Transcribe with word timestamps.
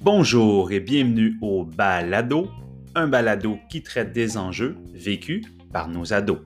Bonjour 0.00 0.72
et 0.72 0.80
bienvenue 0.80 1.38
au 1.40 1.64
Balado, 1.64 2.48
un 2.94 3.06
balado 3.06 3.58
qui 3.68 3.82
traite 3.82 4.12
des 4.12 4.36
enjeux 4.36 4.76
vécus 4.92 5.46
par 5.72 5.88
nos 5.88 6.12
ados. 6.12 6.40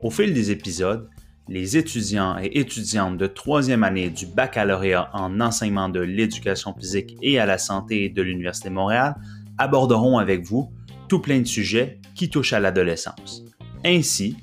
Au 0.00 0.10
fil 0.10 0.34
des 0.34 0.50
épisodes, 0.50 1.08
les 1.48 1.76
étudiants 1.76 2.38
et 2.38 2.58
étudiantes 2.58 3.16
de 3.16 3.26
troisième 3.26 3.84
année 3.84 4.10
du 4.10 4.26
baccalauréat 4.26 5.10
en 5.12 5.40
enseignement 5.40 5.88
de 5.88 6.00
l'éducation 6.00 6.74
physique 6.74 7.16
et 7.22 7.38
à 7.38 7.46
la 7.46 7.58
santé 7.58 8.08
de 8.08 8.22
l'Université 8.22 8.70
Montréal 8.70 9.14
aborderont 9.58 10.18
avec 10.18 10.44
vous 10.44 10.72
tout 11.08 11.20
plein 11.20 11.40
de 11.40 11.46
sujets 11.46 12.00
qui 12.14 12.30
touchent 12.30 12.52
à 12.52 12.60
l'adolescence. 12.60 13.44
Ainsi, 13.84 14.36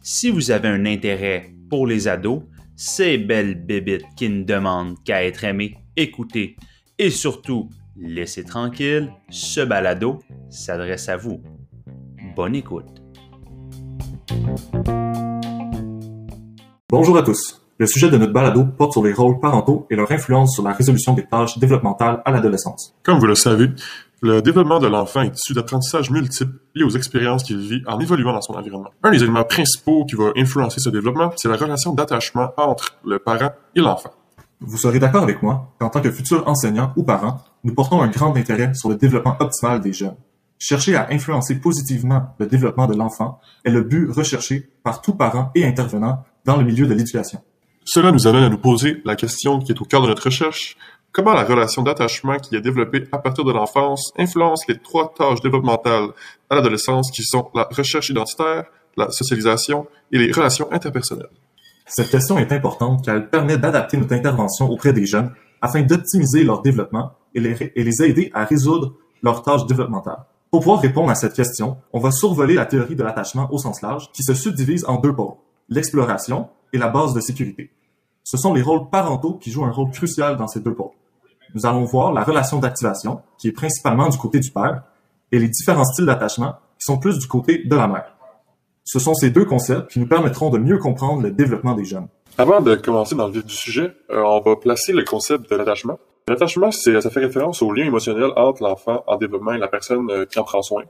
si 0.00 0.30
vous 0.30 0.50
avez 0.50 0.68
un 0.68 0.86
intérêt 0.86 1.54
pour 1.68 1.86
les 1.86 2.08
ados, 2.08 2.42
ces 2.84 3.16
belles 3.16 3.54
bébites 3.54 4.04
qui 4.16 4.28
ne 4.28 4.42
demandent 4.42 4.96
qu'à 5.04 5.24
être 5.24 5.44
aimées, 5.44 5.76
écoutées 5.96 6.56
et 6.98 7.10
surtout 7.10 7.70
laissez 7.96 8.42
tranquille, 8.42 9.12
ce 9.30 9.60
balado 9.60 10.18
s'adresse 10.50 11.08
à 11.08 11.16
vous. 11.16 11.40
Bonne 12.34 12.56
écoute. 12.56 12.88
Bonjour 16.90 17.16
à 17.16 17.22
tous. 17.22 17.62
Le 17.78 17.86
sujet 17.86 18.10
de 18.10 18.18
notre 18.18 18.32
balado 18.32 18.64
porte 18.64 18.94
sur 18.94 19.04
les 19.04 19.12
rôles 19.12 19.38
parentaux 19.38 19.86
et 19.88 19.94
leur 19.94 20.10
influence 20.10 20.54
sur 20.54 20.64
la 20.64 20.72
résolution 20.72 21.12
des 21.12 21.24
tâches 21.24 21.58
développementales 21.58 22.20
à 22.24 22.32
l'adolescence. 22.32 22.96
Comme 23.04 23.20
vous 23.20 23.26
le 23.26 23.36
savez, 23.36 23.68
le 24.22 24.40
développement 24.40 24.78
de 24.78 24.86
l'enfant 24.86 25.22
est 25.22 25.36
issu 25.36 25.52
d'apprentissages 25.52 26.10
multiples 26.10 26.54
liés 26.76 26.84
aux 26.84 26.90
expériences 26.90 27.42
qu'il 27.42 27.58
vit 27.58 27.82
en 27.88 27.98
évoluant 27.98 28.32
dans 28.32 28.40
son 28.40 28.54
environnement. 28.54 28.90
Un 29.02 29.10
des 29.10 29.24
éléments 29.24 29.42
principaux 29.42 30.04
qui 30.04 30.14
va 30.14 30.30
influencer 30.36 30.78
ce 30.78 30.90
développement, 30.90 31.32
c'est 31.36 31.48
la 31.48 31.56
relation 31.56 31.92
d'attachement 31.92 32.52
entre 32.56 32.96
le 33.04 33.18
parent 33.18 33.50
et 33.74 33.80
l'enfant. 33.80 34.12
Vous 34.60 34.78
serez 34.78 35.00
d'accord 35.00 35.24
avec 35.24 35.42
moi 35.42 35.74
qu'en 35.80 35.88
tant 35.88 36.00
que 36.00 36.12
futur 36.12 36.46
enseignant 36.46 36.92
ou 36.94 37.02
parent, 37.02 37.38
nous 37.64 37.74
portons 37.74 38.00
un 38.00 38.06
grand 38.06 38.36
intérêt 38.36 38.72
sur 38.74 38.88
le 38.88 38.94
développement 38.94 39.36
optimal 39.40 39.80
des 39.80 39.92
jeunes. 39.92 40.14
Chercher 40.56 40.94
à 40.94 41.08
influencer 41.10 41.56
positivement 41.56 42.36
le 42.38 42.46
développement 42.46 42.86
de 42.86 42.94
l'enfant 42.94 43.40
est 43.64 43.72
le 43.72 43.82
but 43.82 44.08
recherché 44.08 44.70
par 44.84 45.02
tout 45.02 45.14
parent 45.14 45.50
et 45.56 45.66
intervenant 45.66 46.22
dans 46.44 46.56
le 46.56 46.64
milieu 46.64 46.86
de 46.86 46.94
l'éducation. 46.94 47.40
Cela 47.84 48.12
nous 48.12 48.28
amène 48.28 48.44
à 48.44 48.48
nous 48.48 48.58
poser 48.58 49.02
la 49.04 49.16
question 49.16 49.58
qui 49.58 49.72
est 49.72 49.80
au 49.80 49.84
cœur 49.84 50.02
de 50.02 50.06
notre 50.06 50.26
recherche. 50.26 50.76
Comment 51.12 51.34
la 51.34 51.44
relation 51.44 51.82
d'attachement 51.82 52.38
qui 52.38 52.56
est 52.56 52.62
développée 52.62 53.06
à 53.12 53.18
partir 53.18 53.44
de 53.44 53.52
l'enfance 53.52 54.14
influence 54.16 54.66
les 54.66 54.78
trois 54.78 55.12
tâches 55.12 55.42
développementales 55.42 56.08
à 56.48 56.54
l'adolescence 56.54 57.10
qui 57.10 57.22
sont 57.22 57.50
la 57.54 57.68
recherche 57.70 58.08
identitaire, 58.08 58.64
la 58.96 59.10
socialisation 59.10 59.86
et 60.10 60.16
les 60.16 60.32
relations 60.32 60.72
interpersonnelles? 60.72 61.28
Cette 61.84 62.08
question 62.08 62.38
est 62.38 62.50
importante 62.50 63.04
car 63.04 63.16
elle 63.16 63.28
permet 63.28 63.58
d'adapter 63.58 63.98
notre 63.98 64.14
intervention 64.14 64.70
auprès 64.70 64.94
des 64.94 65.04
jeunes 65.04 65.30
afin 65.60 65.82
d'optimiser 65.82 66.44
leur 66.44 66.62
développement 66.62 67.12
et 67.34 67.40
les, 67.40 68.02
aider 68.02 68.30
à 68.32 68.46
résoudre 68.46 68.94
leurs 69.22 69.42
tâches 69.42 69.66
développementales. 69.66 70.24
Pour 70.50 70.60
pouvoir 70.60 70.80
répondre 70.80 71.10
à 71.10 71.14
cette 71.14 71.34
question, 71.34 71.76
on 71.92 72.00
va 72.00 72.10
survoler 72.10 72.54
la 72.54 72.64
théorie 72.64 72.96
de 72.96 73.02
l'attachement 73.02 73.52
au 73.52 73.58
sens 73.58 73.82
large 73.82 74.10
qui 74.12 74.22
se 74.22 74.32
subdivise 74.32 74.86
en 74.88 74.96
deux 74.96 75.14
pôles, 75.14 75.34
l'exploration 75.68 76.48
et 76.72 76.78
la 76.78 76.88
base 76.88 77.12
de 77.12 77.20
sécurité. 77.20 77.70
Ce 78.24 78.38
sont 78.38 78.54
les 78.54 78.62
rôles 78.62 78.88
parentaux 78.88 79.34
qui 79.34 79.50
jouent 79.50 79.66
un 79.66 79.72
rôle 79.72 79.90
crucial 79.90 80.38
dans 80.38 80.46
ces 80.46 80.60
deux 80.60 80.74
pôles. 80.74 80.92
Nous 81.54 81.66
allons 81.66 81.84
voir 81.84 82.12
la 82.12 82.22
relation 82.22 82.58
d'activation, 82.58 83.20
qui 83.38 83.48
est 83.48 83.52
principalement 83.52 84.08
du 84.08 84.18
côté 84.18 84.40
du 84.40 84.50
père, 84.50 84.82
et 85.30 85.38
les 85.38 85.48
différents 85.48 85.84
styles 85.84 86.06
d'attachement, 86.06 86.54
qui 86.78 86.86
sont 86.86 86.98
plus 86.98 87.18
du 87.18 87.26
côté 87.26 87.62
de 87.64 87.76
la 87.76 87.86
mère. 87.86 88.14
Ce 88.84 88.98
sont 88.98 89.14
ces 89.14 89.30
deux 89.30 89.44
concepts 89.44 89.90
qui 89.90 90.00
nous 90.00 90.08
permettront 90.08 90.50
de 90.50 90.58
mieux 90.58 90.78
comprendre 90.78 91.22
le 91.22 91.30
développement 91.30 91.74
des 91.74 91.84
jeunes. 91.84 92.08
Avant 92.38 92.60
de 92.60 92.74
commencer 92.74 93.14
dans 93.14 93.26
le 93.26 93.32
vif 93.32 93.44
du 93.44 93.54
sujet, 93.54 93.94
euh, 94.10 94.22
on 94.24 94.40
va 94.40 94.56
placer 94.56 94.92
le 94.92 95.04
concept 95.04 95.50
de 95.50 95.56
l'attachement. 95.56 95.98
L'attachement, 96.28 96.70
c'est, 96.70 97.00
ça 97.00 97.10
fait 97.10 97.20
référence 97.20 97.62
au 97.62 97.72
lien 97.72 97.84
émotionnel 97.84 98.30
entre 98.36 98.62
l'enfant 98.62 99.04
en 99.06 99.16
développement 99.16 99.52
et 99.52 99.58
la 99.58 99.68
personne 99.68 100.10
euh, 100.10 100.24
qui 100.24 100.38
en 100.38 100.44
prend 100.44 100.62
soin. 100.62 100.84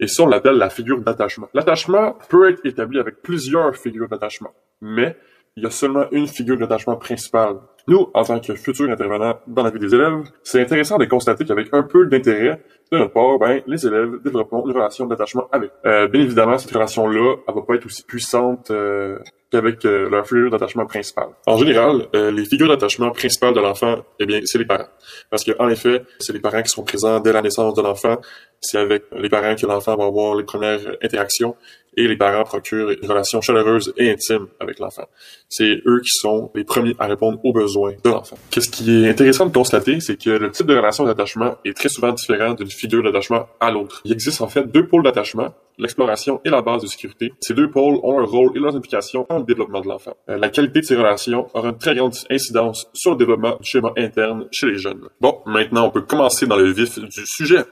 Et 0.00 0.06
ça, 0.06 0.22
on 0.24 0.26
l'appelle 0.26 0.56
la 0.56 0.70
figure 0.70 1.00
d'attachement. 1.00 1.48
L'attachement 1.54 2.16
peut 2.28 2.50
être 2.50 2.64
établi 2.64 2.98
avec 2.98 3.22
plusieurs 3.22 3.76
figures 3.76 4.08
d'attachement, 4.08 4.50
mais 4.80 5.16
il 5.60 5.64
y 5.64 5.66
a 5.66 5.70
seulement 5.70 6.06
une 6.10 6.26
figure 6.26 6.56
d'attachement 6.56 6.96
principale. 6.96 7.56
Nous, 7.86 8.08
en 8.14 8.24
tant 8.24 8.40
que 8.40 8.54
futurs 8.54 8.90
intervenants 8.90 9.38
dans 9.46 9.62
la 9.62 9.70
vie 9.70 9.78
des 9.78 9.94
élèves, 9.94 10.22
c'est 10.42 10.62
intéressant 10.62 10.96
de 10.96 11.04
constater 11.04 11.44
qu'avec 11.44 11.68
un 11.72 11.82
peu 11.82 12.06
d'intérêt 12.06 12.62
de 12.90 12.98
notre 12.98 13.12
part, 13.12 13.38
ben, 13.38 13.60
les 13.66 13.86
élèves 13.86 14.22
développeront 14.24 14.66
une 14.66 14.72
relation 14.72 15.06
d'attachement 15.06 15.48
avec. 15.52 15.70
Euh, 15.84 16.08
bien 16.08 16.22
évidemment, 16.22 16.56
cette 16.56 16.72
relation-là, 16.72 17.36
elle 17.46 17.54
va 17.54 17.62
pas 17.62 17.74
être 17.74 17.84
aussi 17.86 18.02
puissante 18.04 18.70
euh, 18.70 19.18
qu'avec 19.50 19.84
euh, 19.84 20.08
leur 20.08 20.26
figure 20.26 20.50
d'attachement 20.50 20.86
principale. 20.86 21.28
En 21.46 21.56
général, 21.58 22.06
euh, 22.14 22.30
les 22.30 22.44
figures 22.46 22.68
d'attachement 22.68 23.10
principales 23.10 23.54
de 23.54 23.60
l'enfant, 23.60 23.96
eh 24.18 24.26
bien, 24.26 24.40
c'est 24.44 24.58
les 24.58 24.64
parents. 24.64 24.88
Parce 25.28 25.44
que, 25.44 25.52
en 25.58 25.68
effet, 25.68 26.02
c'est 26.18 26.32
les 26.32 26.40
parents 26.40 26.62
qui 26.62 26.70
sont 26.70 26.84
présents 26.84 27.20
dès 27.20 27.32
la 27.32 27.42
naissance 27.42 27.74
de 27.74 27.82
l'enfant. 27.82 28.16
C'est 28.60 28.78
avec 28.78 29.04
les 29.16 29.28
parents 29.28 29.54
que 29.54 29.66
l'enfant 29.66 29.96
va 29.96 30.04
avoir 30.04 30.34
les 30.34 30.44
premières 30.44 30.80
interactions 31.02 31.56
et 31.96 32.06
les 32.06 32.16
parents 32.16 32.44
procurent 32.44 32.90
une 32.90 33.08
relation 33.08 33.40
chaleureuse 33.40 33.92
et 33.96 34.10
intime 34.10 34.46
avec 34.60 34.78
l'enfant. 34.78 35.06
C'est 35.48 35.82
eux 35.86 36.00
qui 36.00 36.10
sont 36.10 36.50
les 36.54 36.64
premiers 36.64 36.94
à 36.98 37.06
répondre 37.06 37.40
aux 37.44 37.52
besoins 37.52 37.94
de 38.04 38.10
l'enfant. 38.10 38.36
Qu'est-ce 38.50 38.70
qui 38.70 39.04
est 39.04 39.10
intéressant 39.10 39.46
de 39.46 39.52
constater, 39.52 40.00
c'est 40.00 40.16
que 40.22 40.30
le 40.30 40.50
type 40.50 40.66
de 40.66 40.76
relation 40.76 41.04
d'attachement 41.04 41.56
est 41.64 41.76
très 41.76 41.88
souvent 41.88 42.12
différent 42.12 42.54
d'une 42.54 42.70
figure 42.70 43.02
d'attachement 43.02 43.48
à 43.60 43.70
l'autre. 43.70 44.02
Il 44.04 44.12
existe 44.12 44.40
en 44.40 44.48
fait 44.48 44.70
deux 44.70 44.86
pôles 44.86 45.02
d'attachement, 45.02 45.52
l'exploration 45.78 46.40
et 46.44 46.50
la 46.50 46.62
base 46.62 46.82
de 46.82 46.86
sécurité. 46.86 47.32
Ces 47.40 47.54
deux 47.54 47.70
pôles 47.70 47.98
ont 48.02 48.20
un 48.20 48.24
rôle 48.24 48.56
et 48.56 48.60
leurs 48.60 48.76
implications 48.76 49.26
dans 49.28 49.38
le 49.38 49.44
développement 49.44 49.80
de 49.80 49.88
l'enfant. 49.88 50.16
Euh, 50.28 50.36
la 50.36 50.48
qualité 50.48 50.80
de 50.80 50.84
ces 50.84 50.96
relations 50.96 51.48
aura 51.54 51.70
une 51.70 51.78
très 51.78 51.94
grande 51.94 52.14
incidence 52.30 52.88
sur 52.92 53.12
le 53.12 53.16
développement 53.16 53.56
du 53.60 53.68
schéma 53.68 53.92
interne 53.96 54.46
chez 54.52 54.66
les 54.66 54.78
jeunes. 54.78 55.08
Bon, 55.20 55.38
maintenant 55.46 55.86
on 55.86 55.90
peut 55.90 56.02
commencer 56.02 56.46
dans 56.46 56.56
le 56.56 56.70
vif 56.70 56.98
du 56.98 57.22
sujet. 57.24 57.64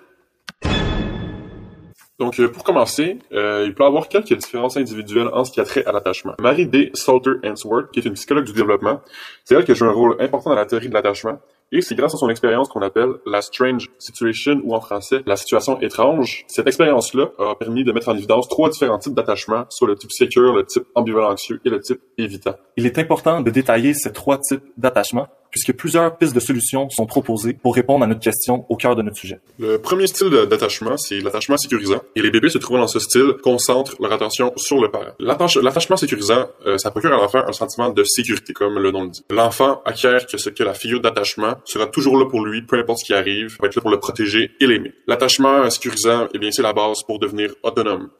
Donc, 2.19 2.41
euh, 2.41 2.49
pour 2.49 2.65
commencer, 2.65 3.19
euh, 3.33 3.65
il 3.65 3.75
peut 3.75 3.85
y 3.85 3.87
avoir 3.87 4.09
quelques 4.09 4.33
différences 4.35 4.77
individuelles 4.77 5.29
en 5.33 5.45
ce 5.45 5.53
qui 5.53 5.61
a 5.61 5.65
trait 5.65 5.85
à 5.85 5.93
l'attachement. 5.93 6.35
Marie 6.41 6.67
D. 6.67 6.91
Salter 6.95 7.35
Answorth, 7.45 7.93
qui 7.93 8.01
est 8.01 8.05
une 8.05 8.15
psychologue 8.15 8.45
du 8.45 8.53
développement, 8.53 9.01
c'est 9.45 9.55
elle 9.55 9.65
qui 9.65 9.75
joue 9.75 9.85
un 9.85 9.93
rôle 9.93 10.17
important 10.19 10.51
dans 10.51 10.57
la 10.57 10.67
théorie 10.67 10.89
de 10.89 10.95
l'attachement. 10.95 11.39
Et 11.71 11.81
c'est 11.81 11.95
grâce 11.95 12.15
à 12.15 12.17
son 12.17 12.29
expérience 12.29 12.69
qu'on 12.69 12.81
appelle 12.81 13.11
la 13.27 13.43
strange 13.43 13.89
situation, 13.99 14.61
ou 14.65 14.75
en 14.75 14.81
français, 14.81 15.23
la 15.27 15.37
situation 15.37 15.79
étrange. 15.81 16.45
Cette 16.49 16.67
expérience-là 16.67 17.31
a 17.39 17.55
permis 17.55 17.85
de 17.85 17.93
mettre 17.93 18.09
en 18.09 18.17
évidence 18.17 18.49
trois 18.49 18.71
différents 18.71 18.99
types 18.99 19.15
d'attachement, 19.15 19.67
soit 19.69 19.87
le 19.87 19.95
type 19.95 20.11
secure, 20.11 20.55
le 20.55 20.65
type 20.65 20.85
ambivalent 20.95 21.31
anxieux 21.31 21.61
et 21.65 21.71
le 21.71 21.81
type 21.81 22.01
évitant. 22.17 22.55
Il 22.77 22.87
est 22.87 22.99
important 22.99 23.43
de 23.43 23.51
détailler 23.51 23.93
ces 23.93 24.13
trois 24.13 24.39
types 24.39 24.65
d'attachement 24.79 25.29
puisque 25.51 25.73
plusieurs 25.73 26.17
pistes 26.17 26.35
de 26.35 26.41
solutions 26.41 26.89
sont 26.91 27.07
proposées 27.07 27.55
pour 27.55 27.75
répondre 27.75 28.05
à 28.05 28.07
notre 28.07 28.21
question 28.21 28.65
au 28.69 28.77
cœur 28.77 28.97
de 28.97 29.03
notre 29.03 29.17
sujet. 29.17 29.41
Le 29.59 29.79
premier 29.79 30.07
style 30.07 30.31
d'attachement, 30.49 30.97
c'est 30.97 31.21
l'attachement 31.21 31.57
sécurisant. 31.57 32.01
Et 32.17 32.23
les 32.23 32.31
bébés 32.31 32.51
se 32.51 32.59
trouvant 32.59 32.81
dans 32.81 32.89
ce 32.89 32.99
style 32.99 33.35
concentrent 33.43 33.97
leur 34.01 34.13
attention 34.13 34.53
sur 34.57 34.81
le 34.81 34.91
parent. 34.91 35.13
L'attachement 35.19 35.97
sécurisant, 35.97 36.47
euh, 36.67 36.79
ça 36.79 36.91
procure 36.91 37.13
à 37.13 37.17
l'enfant 37.17 37.43
un 37.47 37.53
sentiment 37.53 37.91
de 37.91 38.05
sécurité, 38.05 38.53
comme 38.53 38.79
le 38.79 38.91
nom 38.91 39.05
le 39.05 39.11
dit. 39.11 39.25
L'enfant 39.31 39.83
acquiert 39.85 40.27
que, 40.27 40.39
ce, 40.39 40.51
que 40.51 40.63
la 40.63 40.75
figure 40.75 41.01
d'attachement 41.01 41.55
sera 41.65 41.87
toujours 41.87 42.19
là 42.19 42.27
pour 42.27 42.45
lui, 42.45 42.63
peu 42.63 42.79
importe 42.79 42.99
ce 43.01 43.05
qui 43.05 43.15
arrive, 43.15 43.57
va 43.61 43.67
être 43.67 43.77
là 43.77 43.83
pour 43.83 43.91
le 43.91 44.01
protéger 44.01 44.51
et 44.61 44.67
l'aimer. 44.67 44.93
L'attachement 45.07 45.69
sécurisant, 45.71 46.29
eh 46.35 46.39
bien, 46.39 46.51
c'est 46.51 46.63
la 46.63 46.73
base 46.73 47.03
pour 47.07 47.19
devenir 47.19 47.51
autonome. 47.63 48.11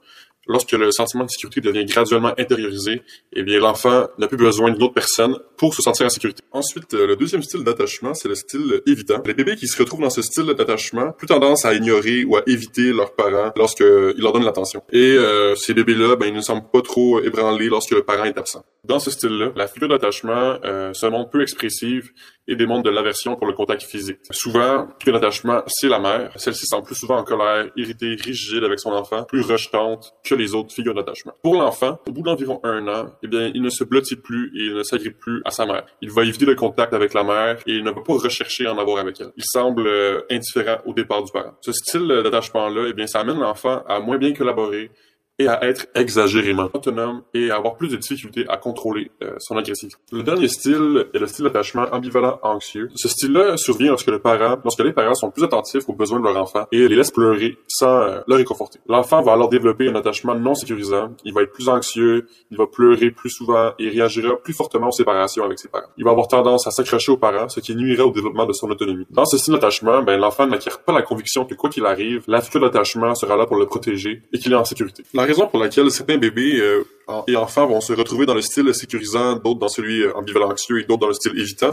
Lorsque 0.49 0.73
le 0.73 0.91
sentiment 0.91 1.25
de 1.25 1.31
sécurité 1.31 1.61
devient 1.61 1.85
graduellement 1.85 2.33
intériorisé, 2.39 3.03
eh 3.35 3.43
bien, 3.43 3.59
l'enfant 3.59 4.07
n'a 4.19 4.27
plus 4.29 4.39
besoin 4.39 4.71
d'une 4.71 4.83
autre 4.83 4.95
personne 4.95 5.39
pour 5.59 5.75
se 5.75 5.83
sentir 5.83 6.07
en 6.07 6.09
sécurité. 6.09 6.43
Ensuite, 6.53 6.95
euh, 6.95 7.07
le 7.07 7.17
deuxième 7.17 7.43
style 7.43 7.65
d'attachement, 7.65 8.15
c'est 8.15 8.29
le 8.29 8.35
style 8.35 8.81
évitant. 8.87 9.23
Les 9.27 9.35
bébés 9.35 9.57
qui 9.57 9.69
se 9.69 9.79
retrouvent 9.79 10.01
dans 10.01 10.11
ce 10.11 10.23
style 10.23 10.47
d'attachement, 10.47 11.13
plus 11.13 11.27
tendance 11.27 11.67
à 11.67 11.75
ignorer 11.75 12.25
ou 12.25 12.37
à 12.37 12.43
éviter 12.47 12.93
leurs 12.93 13.15
parents 13.15 13.53
lorsqu'ils 13.57 14.15
leur 14.17 14.33
donnent 14.33 14.45
l'attention. 14.45 14.83
Et 14.91 15.13
euh, 15.17 15.55
ces 15.55 15.75
bébés-là, 15.75 16.17
ben, 16.17 16.27
ils 16.27 16.35
ne 16.35 16.41
semblent 16.41 16.71
pas 16.73 16.81
trop 16.81 17.21
ébranlés 17.21 17.69
lorsque 17.69 17.91
le 17.91 18.03
parent 18.03 18.25
est 18.25 18.39
absent. 18.39 18.65
Dans 18.89 18.99
ce 18.99 19.11
style-là, 19.11 19.53
la 19.55 19.69
figure 19.69 19.89
d'attachement 19.89 20.57
euh, 20.65 20.95
se 20.95 21.05
montre 21.05 21.29
peu 21.29 21.43
expressive 21.43 22.11
et 22.47 22.57
démontre 22.57 22.85
de 22.85 22.89
l'aversion 22.89 23.37
pour 23.37 23.47
le 23.47 23.53
contact 23.53 23.83
physique. 23.83 24.21
Souvent, 24.31 24.89
figure 24.99 25.13
d'attachement, 25.13 25.63
c'est 25.67 25.91
la 25.91 25.99
mère. 25.99 26.33
Celle-ci 26.37 26.65
semble 26.65 26.87
plus 26.87 26.95
souvent 26.95 27.19
en 27.19 27.23
colère, 27.23 27.71
irritée, 27.77 28.17
rigide 28.19 28.65
avec 28.65 28.81
son 28.81 28.93
enfant, 28.93 29.25
plus 29.25 29.43
rejetante 29.43 30.15
que 30.25 30.35
les 30.35 30.55
autres 30.55 30.73
figures 30.73 30.95
d'attachement. 30.95 31.35
Pour 31.43 31.57
l'enfant, 31.57 31.99
au 32.09 32.13
bout 32.13 32.23
d'environ 32.23 32.61
un 32.65 32.89
an, 32.89 33.11
eh 33.23 33.27
bien, 33.27 33.51
il 33.55 33.61
ne 33.61 33.69
se 33.69 33.85
blottit 33.85 34.17
plus 34.17 34.47
et 34.57 34.69
il 34.69 34.75
ne 34.75 34.83
s'agrippe 34.83 35.19
plus 35.19 35.43
à 35.45 35.51
sa 35.51 35.67
mère. 35.67 35.85
Il 36.01 36.11
va 36.11 36.23
éviter 36.23 36.47
le 36.47 36.55
contact 36.55 36.95
avec 36.95 37.13
la 37.13 37.25
mère 37.25 37.59
et 37.67 37.75
il 37.75 37.85
ne 37.85 37.91
va 37.91 38.01
pas 38.01 38.15
rechercher 38.15 38.69
en 38.69 38.79
avoir 38.79 39.01
avec 39.01 39.21
elle. 39.21 39.33
Il 39.37 39.45
semble 39.45 39.87
euh, 39.87 40.23
indifférent 40.31 40.79
au 40.87 40.95
départ 40.95 41.23
du 41.23 41.31
parent. 41.31 41.53
Ce 41.61 41.73
style 41.73 42.09
d'attachement-là, 42.09 42.87
eh 42.89 42.95
bien, 42.95 43.07
ça 43.07 43.21
amène 43.21 43.39
l'enfant 43.39 43.83
à 43.87 44.01
moins 44.01 44.17
bien 44.17 44.33
collaborer, 44.33 44.91
et 45.39 45.49
à 45.49 45.65
être 45.65 45.87
exagérément 45.95 46.69
autonome 46.73 47.23
et 47.35 47.51
à 47.51 47.57
avoir 47.57 47.77
plus 47.77 47.89
de 47.89 47.97
difficultés 47.97 48.45
à 48.49 48.57
contrôler 48.57 49.11
euh, 49.23 49.37
son 49.39 49.57
agressivité. 49.57 49.97
Le 50.13 50.23
dernier 50.23 50.49
style 50.49 51.07
est 51.15 51.19
le 51.19 51.27
style 51.27 51.45
d'attachement 51.45 51.87
ambivalent 51.93 52.39
anxieux. 52.43 52.91
Ce 52.97 53.09
style-là 53.09 53.57
survient 53.57 53.91
lorsque 53.91 54.09
le 54.09 54.19
parent, 54.19 54.57
lorsque 54.65 54.81
les 54.81 54.93
parents 54.93 55.15
sont 55.15 55.31
plus 55.31 55.45
attentifs 55.45 55.89
aux 55.89 55.95
besoins 55.95 56.19
de 56.19 56.25
leur 56.25 56.37
enfant 56.37 56.67
et 56.73 56.89
les 56.89 56.97
laissent 56.97 57.11
pleurer 57.11 57.57
sans 57.69 58.01
euh, 58.01 58.21
le 58.27 58.35
réconforter. 58.35 58.81
L'enfant 58.89 59.23
va 59.23 59.33
alors 59.33 59.49
développer 59.49 59.89
un 59.89 59.95
attachement 59.95 60.35
non 60.35 60.55
sécurisant. 60.55 61.13
Il 61.25 61.33
va 61.33 61.43
être 61.43 61.53
plus 61.53 61.69
anxieux, 61.69 62.27
il 62.51 62.57
va 62.57 62.67
pleurer 62.67 63.11
plus 63.11 63.31
souvent 63.31 63.73
et 63.79 63.89
réagira 63.89 64.37
plus 64.37 64.55
fortement 64.55 64.89
aux 64.89 64.93
séparations 64.93 65.45
avec 65.45 65.59
ses 65.59 65.69
parents. 65.69 65.89
Il 65.97 66.05
va 66.05 66.11
avoir 66.11 66.29
tendance 66.29 66.67
à 66.67 66.71
s'accrocher 66.71 67.13
aux 67.13 67.17
parents, 67.17 67.49
ce 67.49 67.61
qui 67.61 67.75
nuira 67.77 68.05
au 68.05 68.11
développement 68.11 68.47
de 68.47 68.53
son 68.53 68.71
autonomie. 68.71 69.07
Dans 69.11 69.25
ce 69.25 69.39
style 69.39 69.55
d'attachement, 69.55 70.03
ben, 70.03 70.19
l'enfant 70.19 70.47
n'acquiert 70.47 70.81
pas 70.81 70.93
la 70.93 71.03
conviction 71.03 71.45
que 71.45 71.55
quoi 71.55 71.71
qu'il 71.71 71.87
arrive, 71.87 72.25
la 72.27 72.41
d'attachement 72.41 73.15
sera 73.15 73.37
là 73.37 73.47
pour 73.47 73.57
le 73.57 73.67
protéger 73.67 74.23
et 74.33 74.39
qu'il 74.39 74.53
est 74.53 74.57
en 74.57 74.65
sécurité. 74.65 75.05
Raison 75.29 75.47
pour 75.47 75.61
laquelle 75.61 75.91
certains 75.91 76.17
bébés 76.17 76.59
euh, 76.61 76.83
et 77.27 77.37
enfants 77.37 77.67
vont 77.67 77.81
se 77.81 77.93
retrouver 77.93 78.27
dans 78.27 78.35
le 78.35 78.41
style 78.41 78.75
sécurisant, 78.75 79.37
d'autres 79.37 79.61
dans 79.61 79.69
celui 79.69 80.03
euh, 80.03 80.17
ambivalent 80.17 80.51
anxieux 80.51 80.81
et 80.81 80.85
d'autres 80.85 81.01
dans 81.01 81.09
le 81.09 81.15
style 81.15 81.39
évitant, 81.39 81.71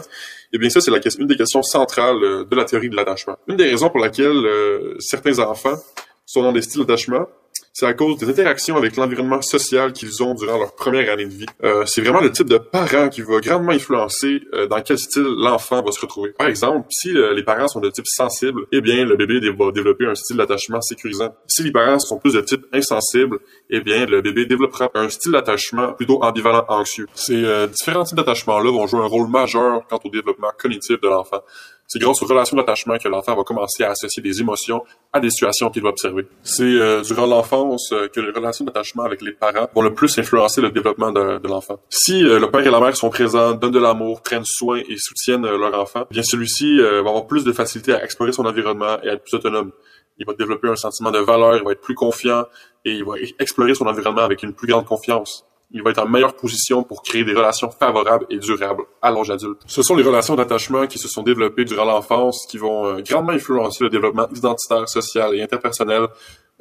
eh 0.54 0.57
bien 0.57 0.69
ça 0.69 0.81
c'est 0.81 0.92
la 0.92 1.00
une 1.19 1.28
des 1.28 1.38
questions 1.38 1.63
centrales 1.63 2.24
euh, 2.24 2.44
de 2.44 2.56
la 2.56 2.66
théorie 2.66 2.90
de 2.90 2.96
l'attachement. 2.96 3.38
Une 3.48 3.56
des 3.56 3.69
raisons 3.69 3.90
pour 3.90 4.00
laquelle 4.00 4.42
certains 5.00 5.40
enfants 5.40 5.78
sont 6.25 6.42
dans 6.44 6.52
des 6.52 6.62
styles 6.62 6.81
d'attachement, 6.81 7.28
c'est 7.77 7.86
à 7.86 7.94
cause 7.94 8.18
des 8.18 8.30
interactions 8.30 8.77
avec 8.77 8.95
l'environnement 8.95 9.42
social 9.42 9.92
qu'ils 9.92 10.24
ont 10.24 10.33
durant 10.33 10.57
leur 10.57 10.75
première 10.75 11.12
année 11.12 11.25
de 11.25 11.33
vie. 11.33 11.45
Euh, 11.62 11.83
c'est 11.86 12.00
vraiment 12.00 12.22
le 12.22 12.31
type 12.31 12.48
de 12.48 12.57
parent 12.57 13.10
qui 13.10 13.22
va 13.22 13.42
grandement 13.42 13.74
influencer 13.74 14.44
euh, 14.54 14.66
dans 14.66 14.81
quel 14.81 14.98
style 14.98 15.27
l'enfant 15.38 15.83
va 15.83 15.92
se 15.92 16.00
retrouver. 16.00 16.31
Par 16.38 16.48
exemple, 16.48 16.88
si 16.89 17.10
euh, 17.10 17.33
les 17.33 17.44
parents 17.44 17.68
sont 17.68 17.81
de 17.81 17.89
type 17.89 18.07
sensible, 18.07 18.62
eh 18.72 18.80
bien 18.80 19.04
le 19.04 19.18
bébé 19.18 19.42
va 19.51 19.74
développer 19.74 20.06
un 20.06 20.16
style 20.16 20.38
d'attachement 20.38 20.80
sécurisant. 20.80 21.36
Si 21.48 21.63
les 21.63 21.72
parents 21.74 22.00
sont 22.00 22.18
plus 22.18 22.36
de 22.36 22.39
type 22.39 22.66
insensible, 22.72 23.39
eh 23.69 23.81
bien 23.81 24.06
le 24.06 24.22
bébé 24.22 24.45
développera 24.45 24.89
un 24.94 25.10
style 25.10 25.33
d'attachement 25.33 25.92
plutôt 25.92 26.24
ambivalent 26.24 26.63
anxieux. 26.69 27.07
Ces 27.13 27.44
différents 27.68 28.06
types 28.06 28.16
d'attachement-là 28.16 28.72
vont 28.72 28.88
jouer 28.88 29.01
un 29.01 29.07
rôle 29.07 29.27
majeur 29.30 29.86
quant 29.89 30.00
au 30.01 30.10
développement 30.10 30.51
cognitif 30.57 31.01
de 31.01 31.10
l'enfant. 31.10 31.42
C'est 31.88 32.00
grâce 32.00 32.22
aux 32.22 32.26
relations 32.26 32.58
d'attachement 32.58 32.98
que 32.98 33.08
l'enfant 33.08 33.36
va 33.36 33.44
commencer 33.44 33.84
à 33.84 33.92
associer 33.92 34.24
des 34.24 34.42
émotions 34.42 34.84
à 35.14 35.20
des 35.20 35.30
situations 35.30 35.70
qu'il 35.70 35.84
va 35.84 35.90
observer. 35.90 36.28
C'est 36.42 36.64
euh, 36.64 37.02
durant 37.02 37.28
l'enfance 37.28 37.92
euh, 37.92 38.08
que 38.08 38.20
les 38.20 38.32
relations 38.32 38.66
d'attachement 38.66 39.04
avec 39.04 39.22
les 39.22 39.34
parents 39.34 39.68
vont 39.74 39.82
le 39.84 39.94
plus 39.94 40.18
influencer 40.18 40.62
le 40.62 40.72
développement 40.72 41.12
de, 41.12 41.48
l'enfant. 41.48 41.80
Si 41.90 42.24
euh, 42.24 42.40
le 42.40 42.50
père 42.50 42.66
et 42.66 42.72
la 42.72 42.80
mère 42.80 42.96
sont 42.96 43.10
présents, 43.10 43.54
donnent 43.54 43.72
de 43.72 43.80
l'amour, 43.80 44.22
prennent 44.22 44.46
soin 44.46 44.78
et 44.78 44.98
soutiennent 44.98 45.46
leur 45.46 45.80
enfant, 45.80 46.06
bien 46.10 46.24
celui-ci 46.24 46.80
va 46.80 46.98
avoir 47.00 47.28
plus 47.28 47.44
de 47.44 47.52
facilité 47.52 47.94
à 47.94 48.04
explorer 48.04 48.32
son 48.32 48.46
environnement 48.46 48.98
et 49.04 49.10
à 49.10 49.14
être 49.14 49.24
plus 49.24 49.36
autonome. 49.36 49.72
Il 50.18 50.26
va 50.26 50.34
développer 50.34 50.70
un 50.70 50.76
sentiment 50.76 51.12
de 51.12 51.20
valeur, 51.20 51.58
il 51.58 51.64
va 51.64 51.74
être 51.74 51.82
plus 51.82 51.96
confiant 51.96 52.46
et 52.84 52.94
il 52.94 53.04
va 53.04 53.14
explorer 53.40 53.76
son 53.76 53.86
environnement 53.86 54.22
avec 54.22 54.44
une 54.44 54.54
plus 54.54 54.68
grande 54.68 54.86
confiance 54.86 55.45
il 55.72 55.84
va 55.84 55.92
être 55.92 56.00
en 56.00 56.08
meilleure 56.08 56.36
position 56.36 56.84
pour 56.84 57.02
créer 57.02 57.24
des 57.24 57.34
relations 57.34 57.70
favorables 57.70 58.26
et 58.30 58.38
durables 58.38 58.84
à 59.02 59.12
l'âge 59.12 59.30
adulte. 59.30 59.62
Ce 59.66 59.82
sont 59.82 59.96
les 59.96 60.04
relations 60.04 60.36
d'attachement 60.36 60.88
qui 60.88 61.00
se 61.00 61.08
sont 61.08 61.24
développées 61.24 61.66
durant 61.66 61.86
l'enfance 61.86 62.46
qui 62.50 62.58
vont 62.58 62.86
euh, 62.86 63.02
grandement 63.02 63.34
influencer 63.34 63.84
le 63.84 63.90
développement 63.90 64.28
identitaire, 64.36 64.88
social 64.88 65.36
et 65.36 65.42
interpersonnel 65.42 66.08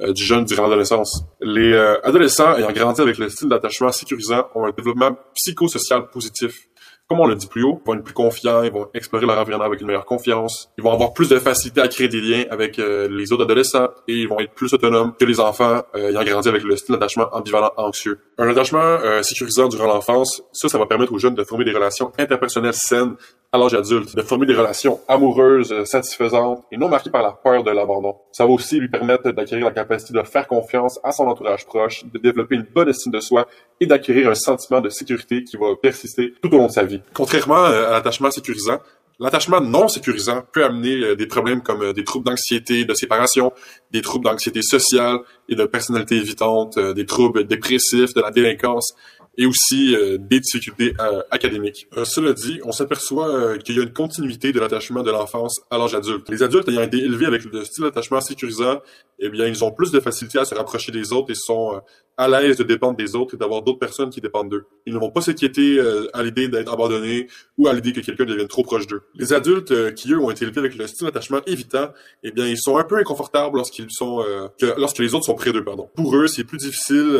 euh, 0.01 0.11
du 0.11 0.23
jeune 0.23 0.43
durant 0.45 0.63
l'adolescence. 0.63 1.23
Les 1.39 1.71
euh, 1.71 2.05
adolescents 2.05 2.55
ayant 2.57 2.71
grandi 2.71 3.01
avec 3.01 3.17
le 3.17 3.29
style 3.29 3.49
d'attachement 3.49 3.91
sécurisant 3.91 4.47
ont 4.55 4.65
un 4.65 4.71
développement 4.71 5.17
psychosocial 5.33 6.09
positif 6.09 6.67
comme 7.07 7.19
on 7.19 7.27
l'a 7.27 7.35
dit 7.35 7.47
plus 7.47 7.63
haut, 7.63 7.79
ils 7.83 7.87
vont 7.87 7.93
être 7.95 8.03
plus 8.03 8.13
confiants, 8.13 8.63
ils 8.63 8.71
vont 8.71 8.87
explorer 8.93 9.25
leur 9.25 9.37
environnement 9.37 9.65
avec 9.65 9.79
une 9.79 9.87
meilleure 9.87 10.05
confiance, 10.05 10.71
ils 10.77 10.83
vont 10.83 10.91
avoir 10.91 11.13
plus 11.13 11.29
de 11.29 11.37
facilité 11.37 11.81
à 11.81 11.87
créer 11.87 12.07
des 12.07 12.19
liens 12.19 12.45
avec 12.49 12.79
euh, 12.79 13.07
les 13.09 13.31
autres 13.31 13.43
adolescents 13.43 13.89
et 14.07 14.13
ils 14.13 14.27
vont 14.27 14.39
être 14.39 14.53
plus 14.53 14.73
autonomes 14.73 15.13
que 15.19 15.25
les 15.25 15.39
enfants 15.39 15.83
euh, 15.95 16.09
ayant 16.09 16.23
grandi 16.23 16.49
avec 16.49 16.63
le 16.63 16.75
style 16.75 16.93
d'attachement 16.93 17.27
ambivalent 17.31 17.71
anxieux. 17.77 18.19
Un 18.39 18.47
attachement 18.49 18.79
euh, 18.79 19.21
sécurisant 19.21 19.67
durant 19.67 19.85
l'enfance, 19.85 20.41
ça, 20.51 20.67
ça 20.67 20.79
va 20.79 20.87
permettre 20.87 21.13
aux 21.13 21.19
jeunes 21.19 21.35
de 21.35 21.43
former 21.43 21.63
des 21.63 21.73
relations 21.73 22.11
interpersonnelles 22.17 22.73
saines 22.73 23.15
à 23.55 23.57
l'âge 23.57 23.73
adulte, 23.73 24.15
de 24.15 24.21
former 24.21 24.45
des 24.45 24.53
relations 24.53 24.99
amoureuses, 25.07 25.71
euh, 25.71 25.85
satisfaisantes 25.85 26.63
et 26.71 26.77
non 26.77 26.89
marquées 26.89 27.09
par 27.09 27.23
la 27.23 27.31
peur 27.31 27.63
de 27.63 27.71
l'abandon. 27.71 28.15
Ça 28.31 28.45
va 28.45 28.51
aussi 28.51 28.79
lui 28.79 28.89
permettre 28.89 29.31
d'acquérir 29.31 29.65
la 29.65 29.71
capacité 29.71 30.13
de 30.13 30.21
faire 30.23 30.47
confiance 30.47 30.99
à 31.03 31.11
son 31.11 31.23
entourage 31.23 31.65
proche, 31.65 32.05
de 32.05 32.19
développer 32.19 32.55
une 32.55 32.67
bonne 32.75 32.89
estime 32.89 33.13
de 33.13 33.19
soi 33.19 33.47
et 33.79 33.85
d'acquérir 33.85 34.29
un 34.29 34.35
sentiment 34.35 34.81
de 34.81 34.89
sécurité 34.89 35.43
qui 35.43 35.57
va 35.57 35.67
persister 35.81 36.33
tout 36.41 36.53
au 36.53 36.57
long 36.57 36.67
de 36.67 36.71
sa 36.71 36.83
vie. 36.83 37.01
Contrairement 37.13 37.65
euh, 37.65 37.87
à 37.87 37.91
l'attachement 37.91 38.29
sécurisant, 38.29 38.79
L'attachement 39.17 39.61
non 39.61 39.87
sécurisant 39.87 40.43
peut 40.51 40.65
amener 40.65 40.97
euh, 40.97 41.15
des 41.15 41.25
problèmes 41.25 41.61
comme 41.61 41.93
des 41.93 42.03
troubles 42.03 42.25
d'anxiété, 42.25 42.83
de 42.83 42.93
séparation, 42.93 43.53
des 43.93 44.01
troubles 44.01 44.25
d'anxiété 44.25 44.61
sociale 44.61 45.19
et 45.47 45.55
de 45.55 45.63
personnalité 45.63 46.17
évitante, 46.17 46.77
des 46.77 47.05
troubles 47.05 47.47
dépressifs, 47.47 48.13
de 48.13 48.19
la 48.19 48.29
délinquance 48.29 48.93
et 49.37 49.45
aussi 49.45 49.95
euh, 49.95 50.17
des 50.17 50.39
difficultés 50.39 50.93
euh, 50.99 51.21
académiques. 51.31 51.87
Euh, 51.97 52.05
cela 52.05 52.33
dit, 52.33 52.59
on 52.63 52.71
s'aperçoit 52.71 53.57
qu'il 53.59 53.75
y 53.75 53.79
a 53.79 53.83
une 53.83 53.93
continuité 53.93 54.51
de 54.51 54.59
l'attachement 54.59 55.03
de 55.03 55.11
l'enfance 55.11 55.59
à 55.69 55.77
l'âge 55.77 55.95
adulte. 55.95 56.29
Les 56.29 56.43
adultes 56.43 56.67
ayant 56.69 56.83
été 56.83 56.97
élevés 56.97 57.25
avec 57.25 57.43
le 57.45 57.65
style 57.65 57.83
d'attachement 57.83 58.21
sécurisant, 58.21 58.81
eh 59.19 59.29
bien, 59.29 59.47
ils 59.47 59.63
ont 59.63 59.71
plus 59.71 59.91
de 59.91 59.99
facilité 59.99 60.39
à 60.39 60.45
se 60.45 60.55
rapprocher 60.55 60.91
des 60.91 61.13
autres 61.13 61.31
et 61.31 61.35
sont 61.35 61.81
à 62.17 62.27
l'aise 62.27 62.57
de 62.57 62.63
dépendre 62.63 62.97
des 62.97 63.15
autres 63.15 63.35
et 63.35 63.37
d'avoir 63.37 63.61
d'autres 63.61 63.79
personnes 63.79 64.09
qui 64.09 64.19
dépendent 64.19 64.49
d'eux. 64.49 64.65
Ils 64.85 64.93
ne 64.93 64.99
vont 64.99 65.09
pas 65.09 65.21
s'inquiéter 65.21 65.79
à 66.13 66.21
l'idée 66.21 66.49
d'être 66.49 66.71
abandonnés 66.71 67.27
ou 67.57 67.67
à 67.67 67.73
l'idée 67.73 67.93
que 67.93 68.01
quelqu'un 68.01 68.25
devienne 68.25 68.47
trop 68.47 68.63
proche 68.63 68.87
d'eux. 68.87 69.03
Les 69.15 69.31
adultes 69.31 69.93
qui, 69.95 70.11
eux, 70.11 70.19
ont 70.19 70.31
été 70.31 70.43
élevés 70.43 70.59
avec 70.59 70.75
le 70.75 70.87
style 70.87 71.05
d'attachement 71.07 71.39
évitant, 71.47 71.89
eh 72.23 72.31
bien, 72.31 72.45
ils 72.45 72.59
sont 72.59 72.77
un 72.77 72.83
peu 72.83 72.97
inconfortables 72.97 73.55
lorsqu'ils 73.55 73.89
sont, 73.89 74.21
que, 74.59 74.77
lorsque 74.77 74.99
les 74.99 75.13
autres 75.13 75.25
sont 75.25 75.35
près 75.35 75.53
d'eux, 75.53 75.63
pardon. 75.63 75.89
Pour 75.95 76.15
eux, 76.17 76.27
c'est 76.27 76.43
plus 76.43 76.57
difficile 76.57 77.17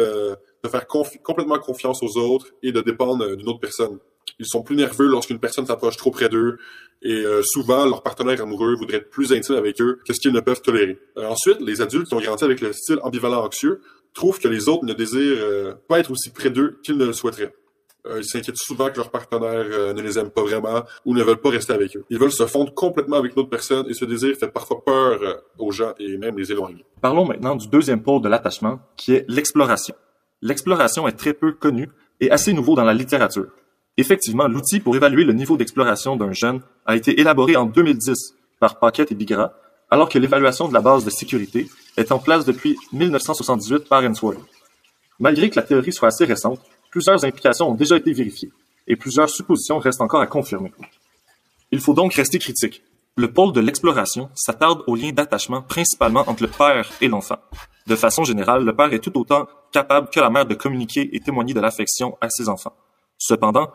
de 0.65 0.69
faire 0.69 0.87
complètement 0.87 1.59
confiance 1.59 2.01
aux 2.03 2.17
autres 2.17 2.47
et 2.63 2.71
de 2.71 2.81
dépendre 2.81 3.23
euh, 3.23 3.35
d'une 3.35 3.47
autre 3.47 3.59
personne. 3.59 3.99
Ils 4.39 4.45
sont 4.45 4.63
plus 4.63 4.75
nerveux 4.75 5.07
lorsqu'une 5.07 5.39
personne 5.39 5.65
s'approche 5.65 5.97
trop 5.97 6.11
près 6.11 6.29
d'eux 6.29 6.57
et 7.01 7.13
euh, 7.13 7.41
souvent 7.43 7.85
leur 7.85 8.01
partenaire 8.01 8.41
amoureux 8.41 8.75
voudrait 8.75 8.97
être 8.97 9.09
plus 9.09 9.31
intime 9.31 9.55
avec 9.55 9.79
eux 9.79 9.99
que 10.05 10.13
ce 10.13 10.19
qu'ils 10.19 10.33
ne 10.33 10.39
peuvent 10.39 10.61
tolérer. 10.61 10.97
Euh, 11.17 11.27
ensuite, 11.27 11.61
les 11.61 11.81
adultes 11.81 12.07
qui 12.07 12.15
ont 12.15 12.21
grandi 12.21 12.43
avec 12.43 12.59
le 12.61 12.73
style 12.73 12.99
ambivalent 13.03 13.45
anxieux 13.45 13.81
trouvent 14.13 14.39
que 14.39 14.47
les 14.47 14.67
autres 14.67 14.85
ne 14.85 14.93
désirent 14.93 15.77
pas 15.87 15.99
être 15.99 16.09
aussi 16.09 16.29
près 16.31 16.49
d'eux 16.49 16.79
qu'ils 16.83 16.97
ne 16.97 17.03
le 17.03 17.11
souhaiteraient. 17.11 17.53
ils 18.15 18.23
s'inquiètent 18.23 18.55
souvent 18.55 18.89
que 18.89 18.95
leur 18.95 19.11
partenaire 19.11 19.93
ne 19.93 20.01
les 20.01 20.17
aime 20.17 20.29
pas 20.29 20.41
vraiment 20.41 20.83
ou 21.03 21.13
ne 21.13 21.21
veulent 21.21 21.41
pas 21.41 21.49
rester 21.49 21.73
avec 21.73 21.97
eux. 21.97 22.05
Ils 22.09 22.17
veulent 22.17 22.31
se 22.31 22.45
fondre 22.45 22.73
complètement 22.73 23.17
avec 23.17 23.35
l'autre 23.35 23.49
personne 23.49 23.85
et 23.89 23.93
ce 23.93 24.05
désir 24.05 24.33
fait 24.37 24.47
parfois 24.47 24.85
peur 24.85 25.19
aux 25.59 25.71
gens 25.71 25.93
et 25.99 26.15
même 26.15 26.37
les 26.37 26.49
éloigner. 26.49 26.85
Parlons 27.01 27.25
maintenant 27.25 27.57
du 27.57 27.67
deuxième 27.67 28.01
pôle 28.01 28.21
de 28.21 28.29
l'attachement 28.29 28.79
qui 28.95 29.15
est 29.15 29.25
l'exploration 29.27 29.95
l'exploration 30.41 31.07
est 31.07 31.13
très 31.13 31.33
peu 31.33 31.51
connue 31.51 31.89
et 32.19 32.31
assez 32.31 32.53
nouveau 32.53 32.75
dans 32.75 32.83
la 32.83 32.93
littérature. 32.93 33.47
Effectivement, 33.97 34.47
l'outil 34.47 34.79
pour 34.79 34.95
évaluer 34.95 35.23
le 35.23 35.33
niveau 35.33 35.57
d'exploration 35.57 36.15
d'un 36.15 36.33
jeune 36.33 36.61
a 36.85 36.95
été 36.95 37.19
élaboré 37.19 37.55
en 37.55 37.65
2010 37.65 38.35
par 38.59 38.79
Paquette 38.79 39.11
et 39.11 39.15
Bigra, 39.15 39.53
alors 39.89 40.09
que 40.09 40.19
l'évaluation 40.19 40.67
de 40.67 40.73
la 40.73 40.81
base 40.81 41.05
de 41.05 41.09
sécurité 41.09 41.69
est 41.95 42.11
en 42.11 42.19
place 42.19 42.45
depuis 42.45 42.77
1978 42.91 43.87
par 43.87 44.03
Ensworth. 44.03 44.39
Malgré 45.19 45.49
que 45.49 45.55
la 45.55 45.61
théorie 45.61 45.93
soit 45.93 46.09
assez 46.09 46.25
récente, 46.25 46.59
plusieurs 46.91 47.23
implications 47.23 47.69
ont 47.69 47.75
déjà 47.75 47.95
été 47.95 48.11
vérifiées 48.11 48.51
et 48.87 48.95
plusieurs 48.95 49.29
suppositions 49.29 49.79
restent 49.79 50.01
encore 50.01 50.21
à 50.21 50.27
confirmer. 50.27 50.73
Il 51.71 51.79
faut 51.79 51.93
donc 51.93 52.13
rester 52.13 52.39
critique. 52.39 52.83
Le 53.15 53.31
pôle 53.31 53.53
de 53.53 53.61
l'exploration 53.61 54.29
s'attarde 54.35 54.83
au 54.87 54.95
lien 54.95 55.11
d'attachement 55.11 55.61
principalement 55.61 56.27
entre 56.27 56.43
le 56.43 56.49
père 56.49 56.89
et 56.99 57.07
l'enfant. 57.07 57.39
De 57.87 57.95
façon 57.95 58.23
générale, 58.23 58.63
le 58.63 58.75
père 58.75 58.91
est 58.93 58.99
tout 58.99 59.15
autant 59.17 59.47
capable 59.71 60.09
que 60.09 60.19
la 60.19 60.29
mère 60.29 60.45
de 60.45 60.55
communiquer 60.55 61.15
et 61.15 61.19
témoigner 61.19 61.53
de 61.53 61.59
l'affection 61.59 62.17
à 62.19 62.29
ses 62.29 62.49
enfants. 62.49 62.75
Cependant, 63.17 63.69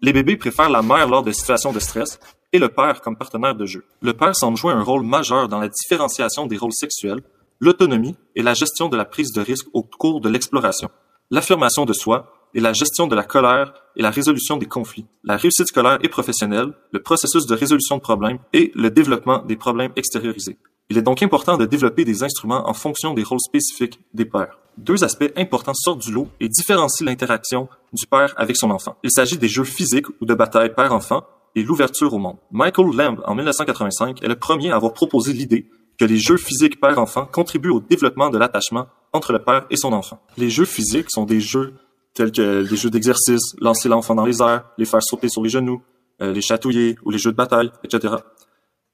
les 0.00 0.12
bébés 0.12 0.36
préfèrent 0.36 0.70
la 0.70 0.82
mère 0.82 1.08
lors 1.08 1.22
de 1.22 1.32
situations 1.32 1.72
de 1.72 1.80
stress 1.80 2.20
et 2.52 2.58
le 2.58 2.68
père 2.68 3.00
comme 3.00 3.16
partenaire 3.16 3.54
de 3.54 3.66
jeu. 3.66 3.84
Le 4.02 4.12
père 4.12 4.36
semble 4.36 4.56
jouer 4.56 4.72
un 4.72 4.82
rôle 4.82 5.02
majeur 5.02 5.48
dans 5.48 5.58
la 5.58 5.68
différenciation 5.68 6.46
des 6.46 6.56
rôles 6.56 6.72
sexuels, 6.72 7.22
l'autonomie 7.58 8.16
et 8.34 8.42
la 8.42 8.54
gestion 8.54 8.88
de 8.88 8.96
la 8.96 9.04
prise 9.04 9.32
de 9.32 9.40
risque 9.40 9.66
au 9.72 9.82
cours 9.82 10.20
de 10.20 10.28
l'exploration, 10.28 10.90
l'affirmation 11.30 11.86
de 11.86 11.92
soi 11.92 12.32
et 12.54 12.60
la 12.60 12.72
gestion 12.72 13.06
de 13.06 13.16
la 13.16 13.24
colère 13.24 13.74
et 13.96 14.02
la 14.02 14.10
résolution 14.10 14.56
des 14.56 14.66
conflits, 14.66 15.06
la 15.24 15.36
réussite 15.36 15.68
scolaire 15.68 15.98
et 16.02 16.08
professionnelle, 16.08 16.72
le 16.92 17.02
processus 17.02 17.46
de 17.46 17.54
résolution 17.54 17.96
de 17.96 18.02
problèmes 18.02 18.38
et 18.52 18.70
le 18.74 18.90
développement 18.90 19.42
des 19.42 19.56
problèmes 19.56 19.92
extériorisés. 19.96 20.58
Il 20.88 20.98
est 20.98 21.02
donc 21.02 21.22
important 21.22 21.56
de 21.56 21.66
développer 21.66 22.04
des 22.04 22.22
instruments 22.22 22.68
en 22.68 22.72
fonction 22.72 23.12
des 23.12 23.24
rôles 23.24 23.40
spécifiques 23.40 23.98
des 24.14 24.24
pères. 24.24 24.58
Deux 24.78 25.02
aspects 25.02 25.32
importants 25.36 25.74
sortent 25.74 26.02
du 26.02 26.12
lot 26.12 26.28
et 26.38 26.48
différencient 26.48 27.04
l'interaction 27.04 27.68
du 27.92 28.06
père 28.06 28.34
avec 28.36 28.56
son 28.56 28.70
enfant. 28.70 28.96
Il 29.02 29.10
s'agit 29.10 29.36
des 29.36 29.48
jeux 29.48 29.64
physiques 29.64 30.06
ou 30.20 30.26
de 30.26 30.34
bataille 30.34 30.74
père-enfant 30.74 31.24
et 31.56 31.64
l'ouverture 31.64 32.14
au 32.14 32.18
monde. 32.18 32.36
Michael 32.52 32.94
Lamb, 32.94 33.20
en 33.24 33.34
1985, 33.34 34.22
est 34.22 34.28
le 34.28 34.36
premier 34.36 34.70
à 34.70 34.76
avoir 34.76 34.92
proposé 34.92 35.32
l'idée 35.32 35.66
que 35.98 36.04
les 36.04 36.18
jeux 36.18 36.36
physiques 36.36 36.78
père-enfant 36.78 37.24
contribuent 37.24 37.70
au 37.70 37.80
développement 37.80 38.30
de 38.30 38.38
l'attachement 38.38 38.86
entre 39.12 39.32
le 39.32 39.42
père 39.42 39.66
et 39.70 39.76
son 39.76 39.92
enfant. 39.92 40.20
Les 40.36 40.50
jeux 40.50 40.66
physiques 40.66 41.10
sont 41.10 41.24
des 41.24 41.40
jeux 41.40 41.74
tels 42.14 42.30
que 42.30 42.62
des 42.62 42.76
jeux 42.76 42.90
d'exercice, 42.90 43.56
lancer 43.60 43.88
l'enfant 43.88 44.14
dans 44.14 44.24
les 44.24 44.40
airs, 44.40 44.64
les 44.78 44.84
faire 44.84 45.02
sauter 45.02 45.28
sur 45.28 45.42
les 45.42 45.48
genoux, 45.48 45.82
euh, 46.22 46.32
les 46.32 46.40
chatouiller 46.42 46.96
ou 47.04 47.10
les 47.10 47.18
jeux 47.18 47.32
de 47.32 47.36
bataille, 47.36 47.70
etc. 47.82 48.14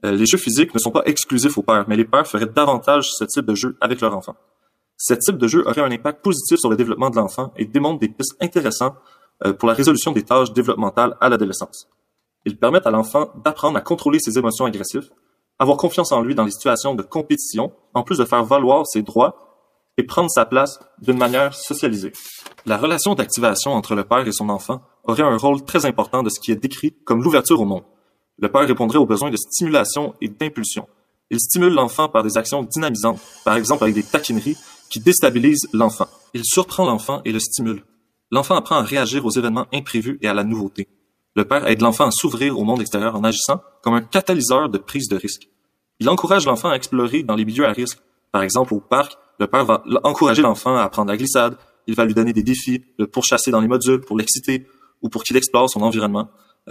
Euh, 0.04 0.12
les 0.12 0.26
jeux 0.26 0.38
physiques 0.38 0.75
ne 0.75 0.78
sont 0.78 0.90
pas 0.90 1.02
exclusifs 1.04 1.56
aux 1.59 1.62
pères, 1.62 1.85
mais 1.88 1.97
les 1.97 2.04
pères 2.04 2.26
feraient 2.26 2.47
davantage 2.47 3.11
ce 3.11 3.25
type 3.25 3.47
de 3.47 3.54
jeu 3.54 3.76
avec 3.80 4.00
leur 4.00 4.16
enfant. 4.16 4.35
Ce 4.97 5.14
type 5.14 5.37
de 5.37 5.49
jeu 5.49 5.64
aurait 5.66 5.82
un 5.82 5.90
impact 5.90 6.23
positif 6.23 6.59
sur 6.59 6.71
le 6.71 6.76
développement 6.76 7.11
de 7.11 7.16
l'enfant 7.16 7.52
et 7.56 7.64
démontre 7.64 8.00
des 8.00 8.09
pistes 8.09 8.37
intéressantes 8.40 8.94
euh, 9.44 9.52
pour 9.52 9.68
la 9.68 9.75
résolution 9.75 10.12
des 10.12 10.23
tâches 10.23 10.52
développementales 10.52 11.16
à 11.21 11.28
l'adolescence. 11.28 11.88
Ils 12.44 12.59
permettent 12.59 12.87
à 12.87 12.90
l'enfant 12.90 13.30
d'apprendre 13.44 13.78
à 13.78 13.80
contrôler 13.80 14.18
ses 14.18 14.38
émotions 14.38 14.64
agressives, 14.64 15.11
avoir 15.59 15.76
confiance 15.76 16.12
en 16.12 16.23
lui 16.23 16.35
dans 16.35 16.44
les 16.44 16.50
situations 16.50 16.94
de 16.94 17.02
compétition, 17.02 17.73
en 17.94 18.02
plus 18.02 18.18
de 18.18 18.25
faire 18.25 18.44
valoir 18.44 18.87
ses 18.87 19.02
droits 19.02 19.37
et 19.97 20.02
prendre 20.02 20.30
sa 20.30 20.44
place 20.44 20.80
d'une 21.00 21.18
manière 21.18 21.54
socialisée. 21.54 22.12
La 22.66 22.76
relation 22.76 23.14
d'activation 23.14 23.73
entre 23.73 23.94
le 23.94 24.04
père 24.04 24.26
et 24.26 24.32
son 24.32 24.49
enfant 24.49 24.82
aurait 25.04 25.23
un 25.23 25.37
rôle 25.37 25.64
très 25.64 25.87
important 25.87 26.23
de 26.23 26.30
ce 26.30 26.40
qui 26.40 26.50
est 26.50 26.56
décrit 26.56 26.94
comme 27.04 27.23
l'ouverture 27.23 27.61
au 27.61 27.64
monde. 27.64 27.85
Le 28.38 28.50
père 28.50 28.66
répondrait 28.66 28.98
aux 28.98 29.06
besoins 29.06 29.30
de 29.30 29.36
stimulation 29.36 30.14
et 30.20 30.28
d'impulsion. 30.28 30.88
Il 31.30 31.40
stimule 31.40 31.72
l'enfant 31.72 32.08
par 32.08 32.22
des 32.22 32.36
actions 32.36 32.62
dynamisantes, 32.62 33.20
par 33.44 33.56
exemple 33.56 33.84
avec 33.84 33.94
des 33.94 34.02
taquineries 34.02 34.56
qui 34.90 35.00
déstabilisent 35.00 35.68
l'enfant. 35.72 36.08
Il 36.34 36.44
surprend 36.44 36.84
l'enfant 36.84 37.22
et 37.24 37.32
le 37.32 37.40
stimule. 37.40 37.84
L'enfant 38.30 38.54
apprend 38.54 38.76
à 38.76 38.82
réagir 38.82 39.24
aux 39.24 39.30
événements 39.30 39.66
imprévus 39.72 40.18
et 40.22 40.28
à 40.28 40.34
la 40.34 40.44
nouveauté. 40.44 40.88
Le 41.34 41.46
père 41.46 41.66
aide 41.66 41.80
l'enfant 41.80 42.06
à 42.06 42.10
s'ouvrir 42.10 42.58
au 42.58 42.64
monde 42.64 42.80
extérieur 42.80 43.16
en 43.16 43.24
agissant 43.24 43.62
comme 43.82 43.94
un 43.94 44.02
catalyseur 44.02 44.68
de 44.68 44.78
prise 44.78 45.08
de 45.08 45.16
risque. 45.16 45.48
Il 46.00 46.08
encourage 46.08 46.46
l'enfant 46.46 46.70
à 46.70 46.74
explorer 46.74 47.22
dans 47.22 47.36
les 47.36 47.44
milieux 47.44 47.66
à 47.66 47.72
risque. 47.72 47.98
Par 48.32 48.42
exemple, 48.42 48.74
au 48.74 48.80
parc, 48.80 49.16
le 49.38 49.46
père 49.46 49.64
va 49.64 49.82
encourager 50.04 50.42
l'enfant 50.42 50.76
à 50.76 50.82
apprendre 50.82 51.10
la 51.10 51.16
glissade, 51.16 51.56
il 51.86 51.94
va 51.94 52.04
lui 52.04 52.14
donner 52.14 52.32
des 52.32 52.42
défis, 52.42 52.84
le 52.98 53.06
pourchasser 53.06 53.50
dans 53.50 53.60
les 53.60 53.68
modules 53.68 54.00
pour 54.00 54.16
l'exciter 54.16 54.66
ou 55.00 55.08
pour 55.08 55.24
qu'il 55.24 55.36
explore 55.36 55.68
son 55.68 55.82
environnement, 55.82 56.28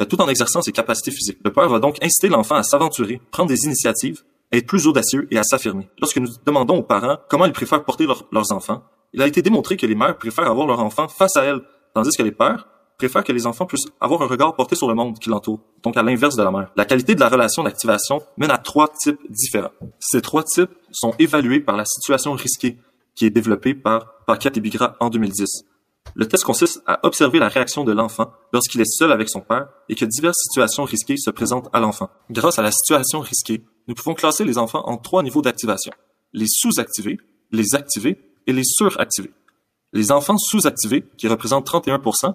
tout 0.09 0.21
en 0.21 0.27
exerçant 0.27 0.61
ses 0.61 0.71
capacités 0.71 1.11
physiques. 1.11 1.39
Le 1.43 1.51
père 1.51 1.69
va 1.69 1.79
donc 1.79 1.97
inciter 2.03 2.29
l'enfant 2.29 2.55
à 2.55 2.63
s'aventurer, 2.63 3.21
prendre 3.31 3.49
des 3.49 3.65
initiatives, 3.65 4.23
être 4.51 4.67
plus 4.67 4.87
audacieux 4.87 5.27
et 5.31 5.37
à 5.37 5.43
s'affirmer. 5.43 5.87
Lorsque 5.99 6.17
nous 6.17 6.29
demandons 6.45 6.77
aux 6.77 6.83
parents 6.83 7.17
comment 7.29 7.45
ils 7.45 7.53
préfèrent 7.53 7.83
porter 7.83 8.05
leurs 8.05 8.51
enfants, 8.51 8.83
il 9.13 9.21
a 9.21 9.27
été 9.27 9.41
démontré 9.41 9.77
que 9.77 9.85
les 9.85 9.95
mères 9.95 10.17
préfèrent 10.17 10.49
avoir 10.49 10.67
leur 10.67 10.79
enfant 10.79 11.07
face 11.07 11.35
à 11.35 11.43
elles, 11.43 11.61
tandis 11.93 12.15
que 12.15 12.23
les 12.23 12.31
pères 12.31 12.67
préfèrent 12.97 13.23
que 13.23 13.33
les 13.33 13.47
enfants 13.47 13.65
puissent 13.65 13.87
avoir 13.99 14.21
un 14.21 14.27
regard 14.27 14.55
porté 14.55 14.75
sur 14.75 14.87
le 14.87 14.93
monde 14.93 15.17
qui 15.17 15.29
l'entoure, 15.29 15.59
donc 15.81 15.97
à 15.97 16.03
l'inverse 16.03 16.35
de 16.35 16.43
la 16.43 16.51
mère. 16.51 16.71
La 16.75 16.85
qualité 16.85 17.15
de 17.15 17.19
la 17.19 17.29
relation 17.29 17.63
d'activation 17.63 18.21
mène 18.37 18.51
à 18.51 18.57
trois 18.57 18.89
types 18.89 19.19
différents. 19.29 19.71
Ces 19.99 20.21
trois 20.21 20.43
types 20.43 20.69
sont 20.91 21.13
évalués 21.17 21.59
par 21.59 21.77
la 21.77 21.85
situation 21.85 22.33
risquée, 22.33 22.77
qui 23.15 23.25
est 23.25 23.31
développée 23.31 23.73
par 23.73 24.23
Paquette 24.27 24.57
et 24.57 24.61
Bigra 24.61 24.95
en 24.99 25.09
2010. 25.09 25.65
Le 26.15 26.27
test 26.27 26.43
consiste 26.43 26.81
à 26.85 26.99
observer 27.05 27.39
la 27.39 27.47
réaction 27.47 27.83
de 27.83 27.91
l'enfant 27.91 28.31
lorsqu'il 28.53 28.81
est 28.81 28.91
seul 28.91 29.11
avec 29.11 29.29
son 29.29 29.41
père 29.41 29.67
et 29.89 29.95
que 29.95 30.05
diverses 30.05 30.39
situations 30.41 30.83
risquées 30.83 31.17
se 31.17 31.29
présentent 31.29 31.69
à 31.73 31.79
l'enfant. 31.79 32.09
Grâce 32.29 32.59
à 32.59 32.61
la 32.61 32.71
situation 32.71 33.19
risquée, 33.19 33.63
nous 33.87 33.95
pouvons 33.95 34.13
classer 34.13 34.43
les 34.43 34.57
enfants 34.57 34.83
en 34.85 34.97
trois 34.97 35.23
niveaux 35.23 35.41
d'activation. 35.41 35.91
Les 36.33 36.47
sous-activés, 36.47 37.17
les 37.51 37.75
activés 37.75 38.19
et 38.47 38.53
les 38.53 38.63
suractivés. 38.63 39.31
Les 39.93 40.11
enfants 40.11 40.37
sous-activés, 40.37 41.05
qui 41.17 41.27
représentent 41.27 41.69
31%, 41.69 42.33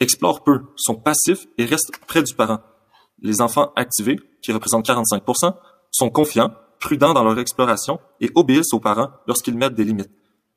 explorent 0.00 0.42
peu, 0.42 0.62
sont 0.76 0.96
passifs 0.96 1.46
et 1.58 1.64
restent 1.64 1.92
près 2.06 2.22
du 2.22 2.34
parent. 2.34 2.60
Les 3.22 3.40
enfants 3.40 3.72
activés, 3.76 4.18
qui 4.42 4.52
représentent 4.52 4.86
45%, 4.86 5.54
sont 5.90 6.10
confiants, 6.10 6.52
prudents 6.80 7.14
dans 7.14 7.24
leur 7.24 7.38
exploration 7.38 8.00
et 8.20 8.30
obéissent 8.34 8.72
aux 8.72 8.80
parents 8.80 9.10
lorsqu'ils 9.26 9.56
mettent 9.56 9.74
des 9.74 9.84
limites. 9.84 10.10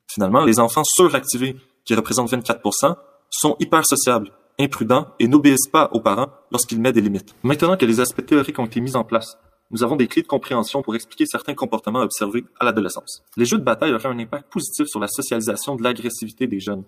Finalement, 0.07 0.43
les 0.43 0.59
enfants 0.59 0.83
suractivés, 0.83 1.55
qui 1.89 1.95
représentent 1.95 2.31
24%, 2.31 2.95
sont 3.31 3.55
hyper 3.59 3.83
sociables, 3.83 4.31
imprudents 4.59 5.07
et 5.17 5.27
n'obéissent 5.27 5.67
pas 5.67 5.89
aux 5.91 6.01
parents 6.01 6.29
lorsqu'ils 6.51 6.79
mettent 6.79 6.93
des 6.93 7.01
limites. 7.01 7.35
Maintenant 7.41 7.77
que 7.77 7.85
les 7.87 7.99
aspects 7.99 8.23
théoriques 8.23 8.59
ont 8.59 8.67
été 8.67 8.79
mis 8.79 8.95
en 8.95 9.03
place, 9.03 9.39
nous 9.71 9.81
avons 9.81 9.95
des 9.95 10.07
clés 10.07 10.21
de 10.21 10.27
compréhension 10.27 10.83
pour 10.83 10.93
expliquer 10.93 11.25
certains 11.25 11.55
comportements 11.55 12.01
observés 12.01 12.45
à 12.59 12.65
l'adolescence. 12.65 13.23
Les 13.37 13.45
jeux 13.45 13.57
de 13.57 13.63
bataille 13.63 13.91
auraient 13.91 14.07
un 14.07 14.19
impact 14.19 14.53
positif 14.53 14.85
sur 14.85 14.99
la 14.99 15.07
socialisation 15.07 15.75
de 15.75 15.81
l'agressivité 15.81 16.45
des 16.45 16.59
jeunes. 16.59 16.83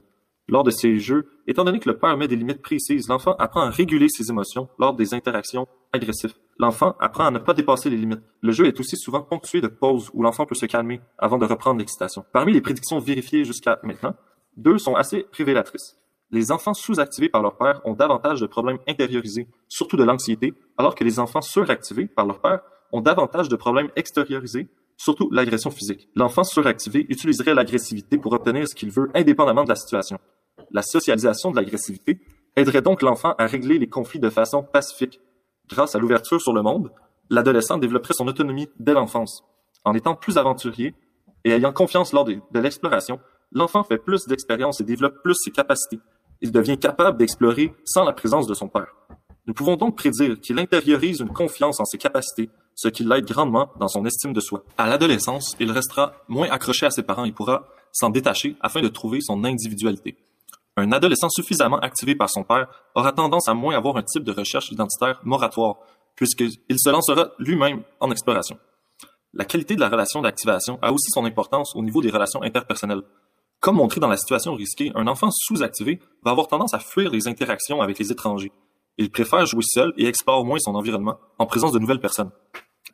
Lors 0.47 0.63
de 0.63 0.69
ces 0.69 0.99
jeux, 0.99 1.27
étant 1.47 1.63
donné 1.63 1.79
que 1.79 1.89
le 1.89 1.97
père 1.97 2.15
met 2.15 2.27
des 2.27 2.35
limites 2.35 2.61
précises, 2.61 3.07
l'enfant 3.07 3.35
apprend 3.39 3.61
à 3.61 3.71
réguler 3.71 4.07
ses 4.07 4.29
émotions 4.29 4.69
lors 4.77 4.93
des 4.93 5.15
interactions 5.15 5.67
agressives. 5.93 6.35
L'enfant 6.59 6.95
apprend 6.99 7.25
à 7.25 7.31
ne 7.31 7.39
pas 7.39 7.55
dépasser 7.55 7.89
les 7.89 7.97
limites. 7.97 8.21
Le 8.41 8.51
jeu 8.51 8.67
est 8.67 8.79
aussi 8.79 8.97
souvent 8.97 9.23
ponctué 9.23 9.61
de 9.61 9.67
pauses 9.67 10.11
où 10.13 10.21
l'enfant 10.21 10.45
peut 10.45 10.53
se 10.53 10.67
calmer 10.67 11.01
avant 11.17 11.39
de 11.39 11.45
reprendre 11.45 11.79
l'excitation. 11.79 12.23
Parmi 12.33 12.53
les 12.53 12.61
prédictions 12.61 12.99
vérifiées 12.99 13.45
jusqu'à 13.45 13.79
maintenant, 13.81 14.13
deux 14.57 14.77
sont 14.77 14.95
assez 14.95 15.25
révélatrices. 15.31 15.97
Les 16.31 16.51
enfants 16.51 16.73
sous-activés 16.73 17.29
par 17.29 17.41
leur 17.41 17.57
père 17.57 17.81
ont 17.85 17.93
davantage 17.93 18.39
de 18.39 18.47
problèmes 18.47 18.79
intériorisés, 18.87 19.47
surtout 19.67 19.97
de 19.97 20.03
l'anxiété, 20.03 20.53
alors 20.77 20.95
que 20.95 21.03
les 21.03 21.19
enfants 21.19 21.41
suractivés 21.41 22.05
par 22.05 22.25
leur 22.25 22.39
père 22.39 22.61
ont 22.93 23.01
davantage 23.01 23.49
de 23.49 23.55
problèmes 23.55 23.89
extériorisés, 23.95 24.69
surtout 24.97 25.29
l'agression 25.31 25.71
physique. 25.71 26.09
L'enfant 26.15 26.43
suractivé 26.43 27.05
utiliserait 27.09 27.53
l'agressivité 27.53 28.17
pour 28.17 28.33
obtenir 28.33 28.67
ce 28.67 28.75
qu'il 28.75 28.91
veut 28.91 29.09
indépendamment 29.13 29.63
de 29.63 29.69
la 29.69 29.75
situation. 29.75 30.19
La 30.71 30.81
socialisation 30.81 31.51
de 31.51 31.57
l'agressivité 31.57 32.21
aiderait 32.55 32.81
donc 32.81 33.01
l'enfant 33.01 33.33
à 33.37 33.45
régler 33.45 33.77
les 33.77 33.87
conflits 33.87 34.19
de 34.19 34.29
façon 34.29 34.63
pacifique. 34.63 35.19
Grâce 35.67 35.95
à 35.95 35.99
l'ouverture 35.99 36.41
sur 36.41 36.53
le 36.53 36.61
monde, 36.61 36.91
l'adolescent 37.29 37.77
développerait 37.77 38.13
son 38.13 38.27
autonomie 38.27 38.69
dès 38.79 38.93
l'enfance. 38.93 39.43
En 39.83 39.93
étant 39.93 40.15
plus 40.15 40.37
aventurier 40.37 40.93
et 41.43 41.51
ayant 41.51 41.73
confiance 41.73 42.13
lors 42.13 42.25
de, 42.25 42.39
l'exploration, 42.53 43.19
l'enfant 43.51 43.83
fait 43.83 43.97
plus 43.97 44.25
d'expériences 44.27 44.81
et 44.81 44.83
développe 44.83 45.21
plus 45.23 45.35
ses 45.35 45.51
capacités. 45.51 45.99
Il 46.41 46.51
devient 46.51 46.77
capable 46.77 47.17
d'explorer 47.17 47.73
sans 47.85 48.03
la 48.03 48.13
présence 48.13 48.47
de 48.47 48.53
son 48.53 48.67
père. 48.67 48.87
Nous 49.47 49.53
pouvons 49.53 49.75
donc 49.75 49.97
prédire 49.97 50.39
qu'il 50.39 50.59
intériorise 50.59 51.19
une 51.19 51.33
confiance 51.33 51.79
en 51.79 51.85
ses 51.85 51.97
capacités, 51.97 52.49
ce 52.75 52.87
qui 52.87 53.03
l'aide 53.03 53.25
grandement 53.25 53.69
dans 53.79 53.87
son 53.87 54.05
estime 54.05 54.33
de 54.33 54.39
soi. 54.39 54.63
À 54.77 54.87
l'adolescence, 54.87 55.55
il 55.59 55.71
restera 55.71 56.13
moins 56.27 56.49
accroché 56.49 56.85
à 56.85 56.91
ses 56.91 57.03
parents 57.03 57.25
et 57.25 57.31
pourra 57.31 57.67
s'en 57.91 58.09
détacher 58.09 58.55
afin 58.61 58.81
de 58.81 58.87
trouver 58.87 59.19
son 59.21 59.43
individualité. 59.43 60.17
Un 60.77 60.91
adolescent 60.91 61.29
suffisamment 61.29 61.79
activé 61.79 62.15
par 62.15 62.29
son 62.29 62.43
père 62.43 62.67
aura 62.95 63.11
tendance 63.11 63.49
à 63.49 63.53
moins 63.53 63.75
avoir 63.75 63.97
un 63.97 64.03
type 64.03 64.23
de 64.23 64.31
recherche 64.31 64.71
identitaire 64.71 65.19
moratoire, 65.23 65.77
puisqu'il 66.15 66.79
se 66.79 66.89
lancera 66.89 67.31
lui-même 67.39 67.83
en 67.99 68.09
exploration. 68.11 68.57
La 69.33 69.45
qualité 69.45 69.75
de 69.75 69.81
la 69.81 69.89
relation 69.89 70.21
d'activation 70.21 70.77
a 70.81 70.91
aussi 70.91 71.09
son 71.09 71.25
importance 71.25 71.75
au 71.75 71.81
niveau 71.81 72.01
des 72.01 72.09
relations 72.09 72.41
interpersonnelles. 72.43 73.03
Comme 73.61 73.75
montré 73.75 73.99
dans 73.99 74.07
la 74.07 74.17
situation 74.17 74.55
risquée, 74.55 74.91
un 74.95 75.05
enfant 75.05 75.29
sous-activé 75.29 75.99
va 76.23 76.31
avoir 76.31 76.47
tendance 76.47 76.73
à 76.73 76.79
fuir 76.79 77.11
les 77.11 77.27
interactions 77.27 77.79
avec 77.79 77.99
les 77.99 78.11
étrangers. 78.11 78.51
Il 78.97 79.11
préfère 79.11 79.45
jouer 79.45 79.61
seul 79.63 79.93
et 79.97 80.07
explore 80.07 80.43
moins 80.43 80.57
son 80.57 80.73
environnement 80.73 81.19
en 81.37 81.45
présence 81.45 81.71
de 81.71 81.77
nouvelles 81.77 81.99
personnes. 81.99 82.31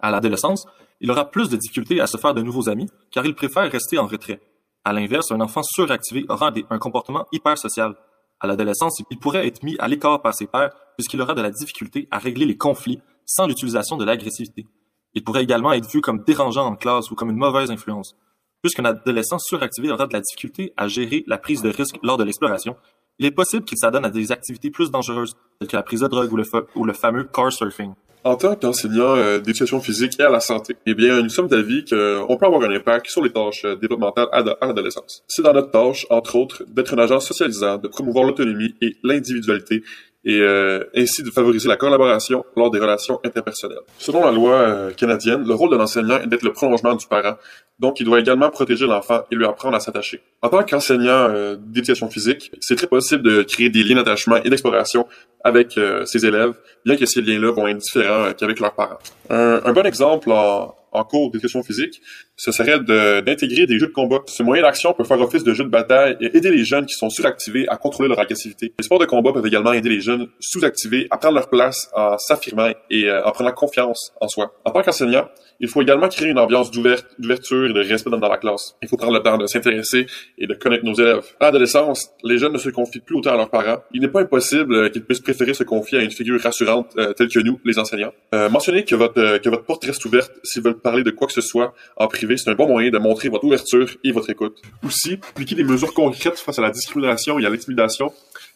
À 0.02 0.12
l'adolescence, 0.12 0.66
il 1.00 1.10
aura 1.10 1.32
plus 1.32 1.48
de 1.48 1.56
difficultés 1.56 2.02
à 2.02 2.08
se 2.08 2.18
faire 2.18 2.34
de 2.34 2.42
nouveaux 2.42 2.68
amis 2.68 2.90
car 3.12 3.26
il 3.26 3.34
préfère 3.34 3.72
rester 3.72 3.98
en 3.98 4.08
retrait. 4.08 4.42
À 4.84 4.92
l'inverse, 4.92 5.32
un 5.32 5.40
enfant 5.40 5.64
suractivé 5.64 6.26
aura 6.28 6.52
un 6.70 6.80
comportement 6.80 7.26
hyper 7.32 7.58
social. 7.58 7.96
À 8.42 8.48
l'adolescence, 8.48 9.02
il 9.10 9.20
pourrait 9.20 9.48
être 9.48 9.64
mis 9.64 9.78
à 9.80 9.88
l'écart 9.88 10.22
par 10.22 10.36
ses 10.36 10.48
pairs 10.48 10.76
puisqu'il 10.98 11.22
aura 11.22 11.34
de 11.34 11.42
la 11.42 11.50
difficulté 11.50 12.10
à 12.12 12.18
régler 12.18 12.46
les 12.46 12.58
conflits 12.58 13.00
sans 13.26 13.48
l'utilisation 13.48 13.96
de 13.96 14.04
l'agressivité. 14.04 14.68
Il 15.14 15.24
pourrait 15.24 15.44
également 15.44 15.72
être 15.72 15.90
vu 15.90 16.02
comme 16.02 16.26
dérangeant 16.26 16.66
en 16.66 16.76
classe 16.76 17.10
ou 17.10 17.16
comme 17.16 17.30
une 17.30 17.38
mauvaise 17.38 17.72
influence. 17.72 18.18
Puisqu'un 18.62 18.86
adolescent 18.86 19.40
suractivé 19.40 19.92
aura 19.92 20.08
de 20.08 20.14
la 20.14 20.22
difficulté 20.22 20.74
à 20.78 20.88
gérer 20.88 21.24
la 21.28 21.38
prise 21.38 21.62
de 21.62 21.70
risque 21.70 21.98
lors 22.04 22.18
de 22.18 22.24
l'exploration, 22.24 22.76
il 23.20 23.26
est 23.26 23.32
possible 23.32 23.66
qu'il 23.66 23.78
s'adonne 23.78 24.06
à 24.06 24.10
des 24.10 24.32
activités 24.32 24.70
plus 24.70 24.92
dangereuses, 24.92 25.36
telles 25.60 25.68
que 25.68 25.76
la 25.76 25.84
prise 25.84 26.02
de 26.02 26.08
drogue 26.08 26.32
ou 26.32 26.38
le, 26.38 26.44
ou 26.76 26.86
le 26.86 26.94
fameux 26.94 27.24
car 27.24 27.52
surfing. 27.52 27.94
En 28.24 28.36
tant 28.36 28.56
qu'enseignant 28.56 29.16
euh, 29.16 29.40
d'éducation 29.40 29.80
physique 29.80 30.20
et 30.20 30.24
à 30.24 30.30
la 30.30 30.40
santé, 30.40 30.76
eh 30.86 30.94
bien, 30.94 31.22
nous 31.22 31.30
sommes 31.30 31.48
d'avis 31.48 31.86
qu'on 31.86 32.38
peut 32.38 32.46
avoir 32.46 32.62
un 32.64 32.72
impact 32.72 33.10
sur 33.10 33.24
les 33.24 33.32
tâches 33.32 33.64
euh, 33.64 33.76
développementales 33.76 34.28
à, 34.32 34.44
l'adolescence. 34.66 35.24
C'est 35.28 35.44
dans 35.44 35.54
notre 35.54 35.72
tâche, 35.72 36.06
entre 36.10 36.36
autres, 36.36 36.64
d'être 36.68 36.94
un 36.94 36.98
agent 36.98 37.22
socialisant, 37.22 37.78
de 37.78 37.88
promouvoir 37.88 38.26
l'autonomie 38.26 38.76
et 38.82 38.98
l'individualité, 39.04 39.82
et 40.28 40.42
euh, 40.42 40.84
ainsi 40.94 41.24
de 41.24 41.32
favoriser 41.32 41.70
la 41.70 41.78
collaboration 41.78 42.44
lors 42.58 42.70
des 42.70 42.80
relations 42.80 43.18
interpersonnelles. 43.24 43.80
Selon 43.98 44.26
la 44.26 44.32
loi 44.32 44.56
euh, 44.56 44.92
canadienne, 44.92 45.48
le 45.48 45.54
rôle 45.54 45.72
de 45.72 45.78
l'enseignant 45.78 46.20
est 46.20 46.28
d'être 46.28 46.44
le 46.44 46.52
prolongement 46.52 46.94
du 46.96 47.08
parent, 47.08 47.38
donc 47.80 48.02
il 48.02 48.06
doit 48.06 48.20
également 48.20 48.50
protéger 48.50 48.88
l'enfant 48.88 49.22
et 49.32 49.36
lui 49.36 49.46
apprendre 49.46 49.78
à 49.78 49.80
s'attacher. 49.80 50.22
En 50.42 50.50
tant 50.50 50.64
qu'enseignant 50.64 51.30
euh, 51.30 51.56
d'éducation 51.58 52.10
physique, 52.10 52.52
c'est 52.60 52.76
très 52.76 52.88
possible 52.88 53.24
de 53.24 53.42
créer 53.44 53.70
des 53.70 53.84
liens 53.84 53.96
d'attachement 53.96 54.36
et 54.44 54.50
d'exploration 54.50 55.08
avec 55.46 55.80
ses 56.06 56.26
élèves, 56.26 56.54
bien 56.84 56.98
que 56.98 57.06
ces 57.06 57.22
liens-là 57.22 57.52
vont 57.52 57.68
être 57.68 57.78
différents 57.78 58.34
qu'avec 58.38 58.60
leurs 58.60 58.74
parents. 58.74 58.98
Un, 59.30 59.62
un 59.64 59.72
bon 59.72 59.86
exemple 59.86 60.30
en, 60.30 60.76
en 60.92 61.04
cours 61.04 61.32
d'éducation 61.32 61.64
physique, 61.64 62.02
ce 62.36 62.52
serait 62.52 62.80
d'intégrer 62.80 63.66
des 63.66 63.80
jeux 63.80 63.88
de 63.88 63.94
combat. 63.94 64.20
Ce 64.28 64.44
moyen 64.44 64.64
d'action 64.64 64.94
peut 64.94 65.04
faire 65.04 65.20
office 65.20 65.44
de 65.44 65.54
jeu 65.54 65.64
de 65.64 65.70
bataille 65.70 66.18
et 66.22 66.38
aider 66.38 66.52
les 66.52 66.64
jeunes 66.64 66.86
qui 66.86 66.96
sont 66.96 67.10
suractivés 67.10 67.68
à 67.68 67.78
contrôler 67.78 68.10
leur 68.10 68.20
agressivité. 68.20 68.74
Les 68.80 68.84
sports 68.86 69.00
de 69.00 69.06
combat 69.06 69.34
peuvent 69.34 69.46
également 69.46 69.74
aider 69.74 69.90
les 69.90 70.02
jeunes 70.02 70.28
sous-activés 70.40 71.08
à 71.10 71.18
prendre 71.18 71.36
leur 71.36 71.50
place 71.50 71.90
en 71.94 72.18
s'affirmant 72.18 72.72
et 72.90 73.06
euh, 73.06 73.26
en 73.26 73.32
prenant 73.32 73.52
confiance 73.52 74.14
en 74.22 74.28
soi. 74.28 74.54
En 74.66 74.72
tant 74.72 74.82
qu'enseignant, 74.82 75.28
il 75.60 75.68
faut 75.68 75.82
également 75.82 76.08
créer 76.08 76.30
une 76.30 76.40
ambiance 76.40 76.72
d'ouverture 76.72 77.70
et 77.70 77.74
de 77.74 77.80
respect 77.80 78.10
dans 78.10 78.20
la 78.20 78.38
classe. 78.38 78.76
Il 78.82 78.88
faut 78.88 78.98
prendre 78.98 79.14
le 79.14 79.20
temps 79.20 79.38
de 79.38 79.48
s'intéresser 79.48 80.06
et 80.38 80.48
de 80.48 80.54
connaître 80.54 80.86
nos 80.86 80.94
élèves. 80.94 81.26
À 81.40 81.46
l'adolescence, 81.46 82.12
les 82.24 82.38
jeunes 82.38 82.54
ne 82.54 82.58
se 82.58 82.70
confient 82.70 83.00
plus 83.00 83.16
autant 83.16 83.34
à 83.34 83.38
leurs 83.38 83.50
parents. 83.50 83.80
Il 83.94 84.02
n'est 84.02 84.08
pas 84.08 84.22
impossible 84.22 84.74
euh, 84.74 84.90
qu'ils 84.90 85.04
puissent 85.04 85.20
préférer 85.20 85.54
se 85.54 85.64
confier 85.64 86.00
à 86.00 86.04
une 86.04 86.12
figure 86.12 86.40
rassurante 86.42 86.94
euh, 86.98 87.14
telle 87.14 87.30
que 87.30 87.40
nous, 87.40 87.60
les 87.66 87.80
enseignants. 87.80 88.12
Euh, 88.36 88.50
mentionnez 88.50 88.84
que 88.84 88.96
votre 88.96 89.38
que 89.38 89.50
votre 89.50 89.64
porte 89.64 89.86
reste 89.86 90.04
ouverte 90.06 90.32
s'ils 90.44 90.62
veulent 90.62 90.77
parler 90.78 91.04
de 91.04 91.12
quoi 91.12 91.28
que 91.28 91.34
ce 91.34 91.42
soit 91.42 91.74
en 91.98 92.08
privé, 92.08 92.38
c'est 92.38 92.50
un 92.50 92.56
bon 92.56 92.68
moyen 92.68 92.90
de 92.90 92.98
montrer 92.98 93.30
votre 93.30 93.44
ouverture 93.44 93.90
et 94.04 94.12
votre 94.12 94.30
écoute. 94.30 94.62
Aussi, 94.86 95.20
appliquer 95.30 95.56
des 95.56 95.64
mesures 95.64 95.94
concrètes 95.94 96.40
face 96.40 96.60
à 96.60 96.62
la 96.62 96.72
discrimination 96.72 97.40
et 97.40 97.46
à 97.46 97.50
l'intimidation 97.50 98.12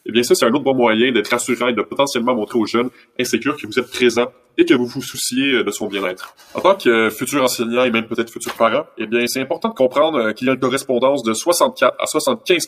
eh 0.06 0.12
bien 0.12 0.24
ça, 0.24 0.34
c'est 0.34 0.46
un 0.46 0.54
autre 0.54 0.64
bon 0.64 0.74
moyen 0.74 1.12
d'être 1.12 1.30
rassurant 1.30 1.68
et 1.68 1.74
de 1.74 1.82
potentiellement 1.82 2.34
montrer 2.34 2.58
aux 2.58 2.66
jeunes 2.66 2.90
insécures 3.20 3.56
que 3.56 3.68
vous 3.68 3.78
êtes 3.78 3.90
présent 3.90 4.32
et 4.58 4.66
que 4.66 4.74
vous 4.74 4.86
vous 4.86 5.02
souciez 5.02 5.54
euh, 5.54 5.64
de 5.64 5.72
son 5.72 5.88
bien-être. 5.88 6.36
En 6.56 6.62
tant 6.62 6.76
que 6.76 7.10
futur 7.10 7.44
enseignant 7.44 7.84
et 7.84 7.92
même 7.92 8.08
peut-être 8.08 8.30
futur 8.30 8.54
parent, 8.56 8.86
eh 8.98 9.06
bien 9.06 9.26
c'est 9.28 9.40
important 9.40 9.70
de 9.70 9.76
comprendre 9.76 10.18
euh, 10.18 10.34
qu'il 10.34 10.48
y 10.48 10.50
a 10.50 10.54
une 10.54 10.60
correspondance 10.60 11.24
de 11.24 11.34
64 11.34 11.96
à 12.00 12.06
75 12.06 12.68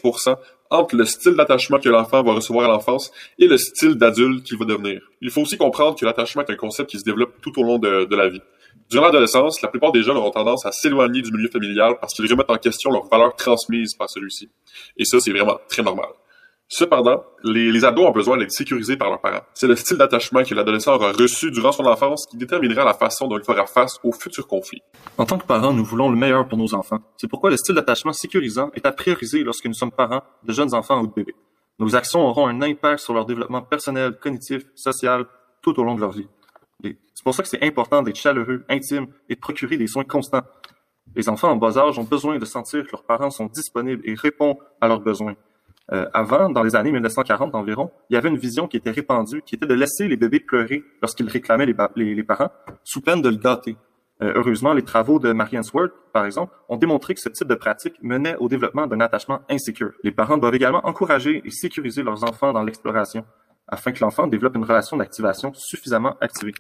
entre 0.70 0.96
le 0.96 1.06
style 1.06 1.34
d'attachement 1.34 1.80
que 1.80 1.90
l'enfant 1.90 2.24
va 2.24 2.34
recevoir 2.34 2.70
à 2.70 2.74
l'enfance 2.74 3.12
et 3.40 3.48
le 3.48 3.58
style 3.58 3.96
d'adulte 3.96 4.44
qu'il 4.44 4.58
va 4.58 4.66
devenir. 4.66 5.02
Il 5.22 5.30
faut 5.30 5.42
aussi 5.42 5.58
comprendre 5.58 6.00
que 6.00 6.06
l'attachement 6.06 6.44
est 6.44 6.52
un 6.52 6.56
concept 6.56 6.92
qui 6.92 7.00
se 7.00 7.04
développe 7.04 7.34
tout 7.42 7.60
au 7.60 7.64
long 7.64 7.80
de 7.80 8.16
la 8.16 8.30
vie. 8.30 8.42
Durant 8.90 9.06
l'adolescence, 9.06 9.62
la 9.62 9.70
plupart 9.70 9.92
des 9.92 10.04
jeunes 10.04 10.18
auront 10.18 10.32
tendance 10.32 10.66
à 10.66 10.72
s'éloigner 10.72 11.22
du 11.22 11.32
milieu 11.32 11.50
familial 11.50 11.96
parce 12.00 12.14
qu'ils 12.14 12.30
remettent 12.30 12.50
en 12.50 12.58
question 12.58 12.92
leurs 12.92 13.08
valeurs 13.08 13.36
transmises 13.36 13.96
par 13.96 14.10
celui-ci. 14.10 14.50
Et 14.98 15.06
ça, 15.06 15.20
c'est 15.20 15.32
vraiment 15.32 15.58
très 15.68 15.82
normal. 15.82 16.10
Cependant, 16.76 17.24
les, 17.44 17.86
ados 17.86 18.08
ont 18.08 18.12
besoin 18.12 18.38
d'être 18.38 18.52
sécurisés 18.52 18.98
par 18.98 19.10
leurs 19.10 19.22
parents. 19.22 19.44
C'est 19.54 19.68
le 19.68 19.76
style 19.76 19.98
d'attachement 19.98 20.44
que 20.44 20.56
l'adolescent 20.56 20.96
aura 20.96 21.12
reçu 21.12 21.52
durant 21.52 21.72
son 21.72 21.86
enfance 21.86 22.26
qui 22.26 22.38
déterminera 22.38 22.84
la 22.84 22.96
façon 22.96 23.28
dont 23.28 23.38
il 23.38 23.44
fera 23.44 23.68
face 23.68 24.00
aux 24.04 24.12
futurs 24.12 24.48
conflits. 24.48 24.82
En 25.18 25.26
tant 25.26 25.38
que 25.38 25.46
parents, 25.46 25.74
nous 25.74 25.86
voulons 25.86 26.10
le 26.10 26.16
meilleur 26.16 26.48
pour 26.48 26.58
nos 26.58 26.74
enfants. 26.74 27.00
C'est 27.18 27.28
pourquoi 27.28 27.52
le 27.52 27.58
style 27.58 27.76
d'attachement 27.76 28.14
sécurisant 28.14 28.72
est 28.74 28.86
à 28.88 28.92
prioriser 28.92 29.44
lorsque 29.44 29.66
nous 29.66 29.76
sommes 29.76 29.92
parents 29.92 30.24
de 30.44 30.52
jeunes 30.52 30.74
enfants 30.74 31.02
ou 31.02 31.08
de 31.08 31.14
bébés. 31.14 31.36
Nos 31.78 31.96
actions 31.96 32.22
auront 32.22 32.48
un 32.48 32.62
impact 32.62 33.00
sur 33.00 33.14
leur 33.14 33.26
développement 33.26 33.62
personnel, 33.62 34.18
cognitif, 34.20 34.64
social, 34.74 35.26
tout 35.62 35.80
au 35.80 35.84
long 35.84 35.94
de 35.94 36.02
leur 36.02 36.12
vie. 36.12 36.28
C'est 36.84 37.24
pour 37.24 37.34
ça 37.34 37.44
que 37.44 37.50
c'est 37.50 37.64
important 37.64 38.02
d'être 38.02 38.18
chaleureux, 38.18 38.66
intime 38.70 39.08
et 39.30 39.36
de 39.36 39.40
procurer 39.40 39.78
des 39.78 39.88
soins 39.88 40.04
constants. 40.04 40.44
Les 41.16 41.30
enfants 41.30 41.52
en 41.52 41.56
bas 41.56 41.78
âge 41.78 41.98
ont 42.00 42.04
besoin 42.04 42.38
de 42.38 42.46
sentir 42.46 42.86
que 42.86 42.92
leurs 42.92 43.04
parents 43.04 43.30
sont 43.30 43.46
disponibles 43.46 44.02
et 44.04 44.16
répondent 44.16 44.58
à 44.82 44.88
leurs 44.88 45.00
besoins. 45.00 45.36
Euh, 45.92 46.08
avant, 46.14 46.50
dans 46.50 46.64
les 46.64 46.76
années 46.76 46.92
1940 46.92 47.56
environ, 47.56 47.92
il 48.10 48.14
y 48.14 48.18
avait 48.18 48.30
une 48.30 48.38
vision 48.38 48.68
qui 48.68 48.78
était 48.78 48.92
répandue, 48.92 49.42
qui 49.42 49.56
était 49.56 49.66
de 49.66 49.74
laisser 49.74 50.08
les 50.08 50.16
bébés 50.16 50.40
pleurer 50.40 50.84
lorsqu'ils 51.02 51.28
réclamaient 51.28 51.66
les, 51.66 52.24
parents, 52.24 52.50
sous 52.84 53.02
peine 53.02 53.22
de 53.22 53.30
le 53.30 53.36
gâter. 53.36 53.76
Euh, 54.22 54.34
heureusement, 54.36 54.74
les 54.74 54.84
travaux 54.84 55.20
de 55.20 55.34
Marianne 55.34 55.64
Swart, 55.64 55.90
par 56.14 56.26
exemple, 56.26 56.54
ont 56.70 56.78
démontré 56.78 57.14
que 57.14 57.20
ce 57.20 57.30
type 57.30 57.48
de 57.48 57.56
pratique 57.56 57.96
menait 58.02 58.38
au 58.38 58.48
développement 58.48 58.88
d'un 58.88 59.02
attachement 59.02 59.42
insécure. 59.50 59.92
Les 60.04 60.12
parents 60.12 60.38
doivent 60.38 60.56
également 60.56 60.86
encourager 60.86 61.42
et 61.44 61.52
sécuriser 61.52 62.02
leurs 62.02 62.24
enfants 62.24 62.54
dans 62.54 62.64
l'exploration, 62.64 63.26
afin 63.68 63.92
que 63.92 64.00
l'enfant 64.00 64.28
développe 64.28 64.56
une 64.56 64.64
relation 64.64 64.96
d'activation 64.96 65.52
suffisamment 65.54 66.16
activée. 66.22 66.54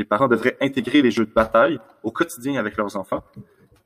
Les 0.00 0.06
parents 0.06 0.28
devraient 0.28 0.56
intégrer 0.62 1.02
les 1.02 1.10
jeux 1.10 1.26
de 1.26 1.30
bataille 1.30 1.78
au 2.02 2.10
quotidien 2.10 2.58
avec 2.58 2.78
leurs 2.78 2.96
enfants. 2.96 3.22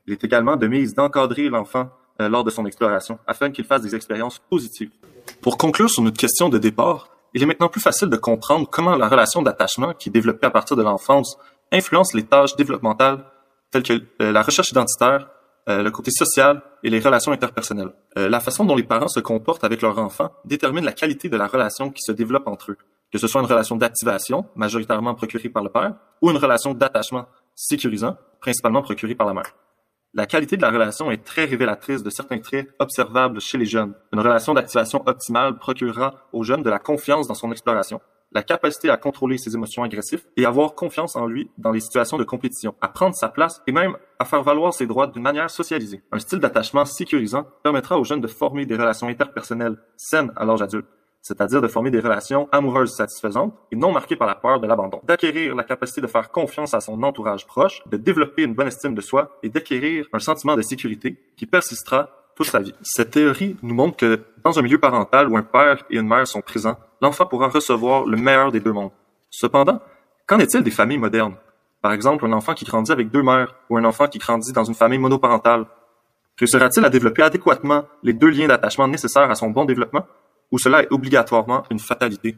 Il 0.07 0.13
est 0.13 0.23
également 0.23 0.55
de 0.55 0.65
mise 0.65 0.93
d'encadrer 0.93 1.49
l'enfant 1.49 1.89
euh, 2.21 2.29
lors 2.29 2.45
de 2.45 2.49
son 2.49 2.65
exploration, 2.65 3.19
afin 3.27 3.51
qu'il 3.51 3.65
fasse 3.65 3.81
des 3.81 3.95
expériences 3.95 4.39
positives. 4.39 4.91
Pour 5.41 5.57
conclure 5.57 5.89
sur 5.89 6.01
notre 6.03 6.15
question 6.15 6.47
de 6.47 6.57
départ, 6.57 7.09
il 7.33 7.43
est 7.43 7.45
maintenant 7.45 7.67
plus 7.67 7.81
facile 7.81 8.07
de 8.07 8.15
comprendre 8.15 8.65
comment 8.71 8.95
la 8.95 9.09
relation 9.09 9.41
d'attachement 9.41 9.93
qui 9.93 10.07
est 10.07 10.11
développée 10.13 10.47
à 10.47 10.51
partir 10.51 10.77
de 10.77 10.83
l'enfance 10.83 11.37
influence 11.73 12.13
les 12.13 12.23
tâches 12.23 12.55
développementales 12.55 13.25
telles 13.71 13.83
que 13.83 14.01
euh, 14.21 14.31
la 14.31 14.41
recherche 14.41 14.71
identitaire, 14.71 15.27
euh, 15.67 15.83
le 15.83 15.91
côté 15.91 16.11
social 16.11 16.61
et 16.81 16.89
les 16.89 17.01
relations 17.01 17.33
interpersonnelles. 17.33 17.91
la 18.15 18.39
façon 18.39 18.63
dont 18.63 18.77
les 18.77 18.83
parents 18.83 19.09
se 19.09 19.19
comportent 19.19 19.65
avec 19.65 19.81
leurs 19.81 19.99
enfants 19.99 20.31
détermine 20.45 20.85
la 20.85 20.93
qualité 20.93 21.27
de 21.27 21.35
la 21.35 21.47
relation 21.47 21.89
qui 21.89 22.03
se 22.03 22.13
développe 22.13 22.47
entre 22.47 22.71
eux, 22.71 22.77
que 23.15 23.21
ce 23.21 23.27
soit 23.27 23.39
une 23.39 23.47
relation 23.47 23.77
d'activation, 23.77 24.43
majoritairement 24.57 25.15
procurée 25.15 25.47
par 25.47 25.63
le 25.63 25.69
père, 25.69 25.93
ou 26.21 26.31
une 26.31 26.35
relation 26.35 26.73
d'attachement 26.73 27.27
sécurisant, 27.55 28.17
principalement 28.41 28.81
procurée 28.81 29.15
par 29.15 29.25
la 29.25 29.33
mère. 29.33 29.55
La 30.13 30.25
qualité 30.25 30.57
de 30.57 30.61
la 30.61 30.69
relation 30.69 31.09
est 31.09 31.23
très 31.23 31.45
révélatrice 31.45 32.03
de 32.03 32.09
certains 32.09 32.39
traits 32.39 32.67
observables 32.77 33.39
chez 33.39 33.57
les 33.57 33.65
jeunes. 33.65 33.93
Une 34.11 34.19
relation 34.19 34.53
d'activation 34.53 35.01
optimale 35.05 35.57
procurera 35.57 36.27
aux 36.33 36.43
jeunes 36.43 36.61
de 36.61 36.69
la 36.69 36.77
confiance 36.77 37.25
dans 37.29 37.35
son 37.35 37.53
exploration, 37.53 38.01
la 38.33 38.43
capacité 38.43 38.89
à 38.89 38.97
contrôler 38.97 39.37
ses 39.37 39.55
émotions 39.55 39.83
agressives 39.83 40.25
et 40.35 40.45
avoir 40.45 40.75
confiance 40.75 41.15
en 41.15 41.25
lui 41.25 41.49
dans 41.57 41.71
les 41.71 41.79
situations 41.79 42.17
de 42.17 42.25
compétition, 42.25 42.75
à 42.81 42.89
prendre 42.89 43.15
sa 43.15 43.29
place 43.29 43.61
et 43.65 43.71
même 43.71 43.95
à 44.19 44.25
faire 44.25 44.43
valoir 44.43 44.73
ses 44.73 44.87
droits 44.87 45.07
d'une 45.07 45.23
manière 45.23 45.49
socialisée. 45.49 46.03
Un 46.11 46.19
style 46.19 46.39
d'attachement 46.39 46.83
sécurisant 46.83 47.47
permettra 47.63 47.97
aux 47.97 48.03
jeunes 48.03 48.19
de 48.19 48.27
former 48.27 48.65
des 48.65 48.75
relations 48.75 49.07
interpersonnelles 49.07 49.77
saines 49.95 50.33
à 50.35 50.43
l'âge 50.43 50.61
adulte 50.61 50.87
c'est-à-dire 51.25 51.59
de 51.59 51.67
former 51.67 51.89
des 51.89 51.99
relations 51.99 52.47
amoureuses 52.51 52.95
satisfaisantes 52.95 53.51
et 53.71 53.75
non 53.75 53.91
marquées 53.91 54.15
par 54.15 54.27
la 54.27 54.35
peur 54.35 54.59
de 54.59 54.67
l'abandon, 54.67 55.01
d'acquérir 55.03 55.55
la 55.55 55.63
capacité 55.63 55.99
de 55.99 56.05
faire 56.05 56.29
confiance 56.29 56.75
à 56.75 56.79
son 56.79 57.01
entourage 57.01 57.47
proche, 57.47 57.81
de 57.87 57.97
développer 57.97 58.43
une 58.43 58.53
bonne 58.53 58.67
estime 58.67 58.93
de 58.93 59.01
soi 59.01 59.35
et 59.41 59.49
d'acquérir 59.49 60.05
un 60.13 60.19
sentiment 60.19 60.55
de 60.55 60.61
sécurité 60.61 61.17
qui 61.35 61.47
persistera 61.47 62.09
toute 62.35 62.45
sa 62.45 62.59
vie. 62.59 62.75
Cette 62.83 63.09
théorie 63.09 63.57
nous 63.63 63.73
montre 63.73 63.97
que 63.97 64.19
dans 64.43 64.59
un 64.59 64.61
milieu 64.61 64.77
parental 64.77 65.27
où 65.27 65.35
un 65.35 65.41
père 65.41 65.83
et 65.89 65.97
une 65.97 66.07
mère 66.07 66.27
sont 66.27 66.41
présents, 66.41 66.77
l'enfant 67.01 67.25
pourra 67.25 67.47
recevoir 67.47 68.05
le 68.05 68.17
meilleur 68.17 68.51
des 68.51 68.59
deux 68.59 68.73
mondes. 68.73 68.91
Cependant, 69.31 69.81
qu'en 70.27 70.37
est-il 70.37 70.61
des 70.61 70.69
familles 70.69 70.99
modernes? 70.99 71.37
Par 71.81 71.91
exemple, 71.91 72.23
un 72.27 72.33
enfant 72.33 72.53
qui 72.53 72.65
grandit 72.65 72.91
avec 72.91 73.09
deux 73.09 73.23
mères 73.23 73.55
ou 73.71 73.77
un 73.77 73.83
enfant 73.85 74.07
qui 74.07 74.19
grandit 74.19 74.53
dans 74.53 74.63
une 74.63 74.75
famille 74.75 74.99
monoparentale. 74.99 75.65
Réussira-t-il 76.37 76.85
à 76.85 76.89
développer 76.89 77.23
adéquatement 77.23 77.85
les 78.03 78.13
deux 78.13 78.29
liens 78.29 78.47
d'attachement 78.47 78.87
nécessaires 78.87 79.31
à 79.31 79.35
son 79.35 79.49
bon 79.49 79.65
développement? 79.65 80.05
Où 80.51 80.57
cela 80.57 80.83
est 80.83 80.91
obligatoirement 80.91 81.63
une 81.69 81.79
fatalité. 81.79 82.37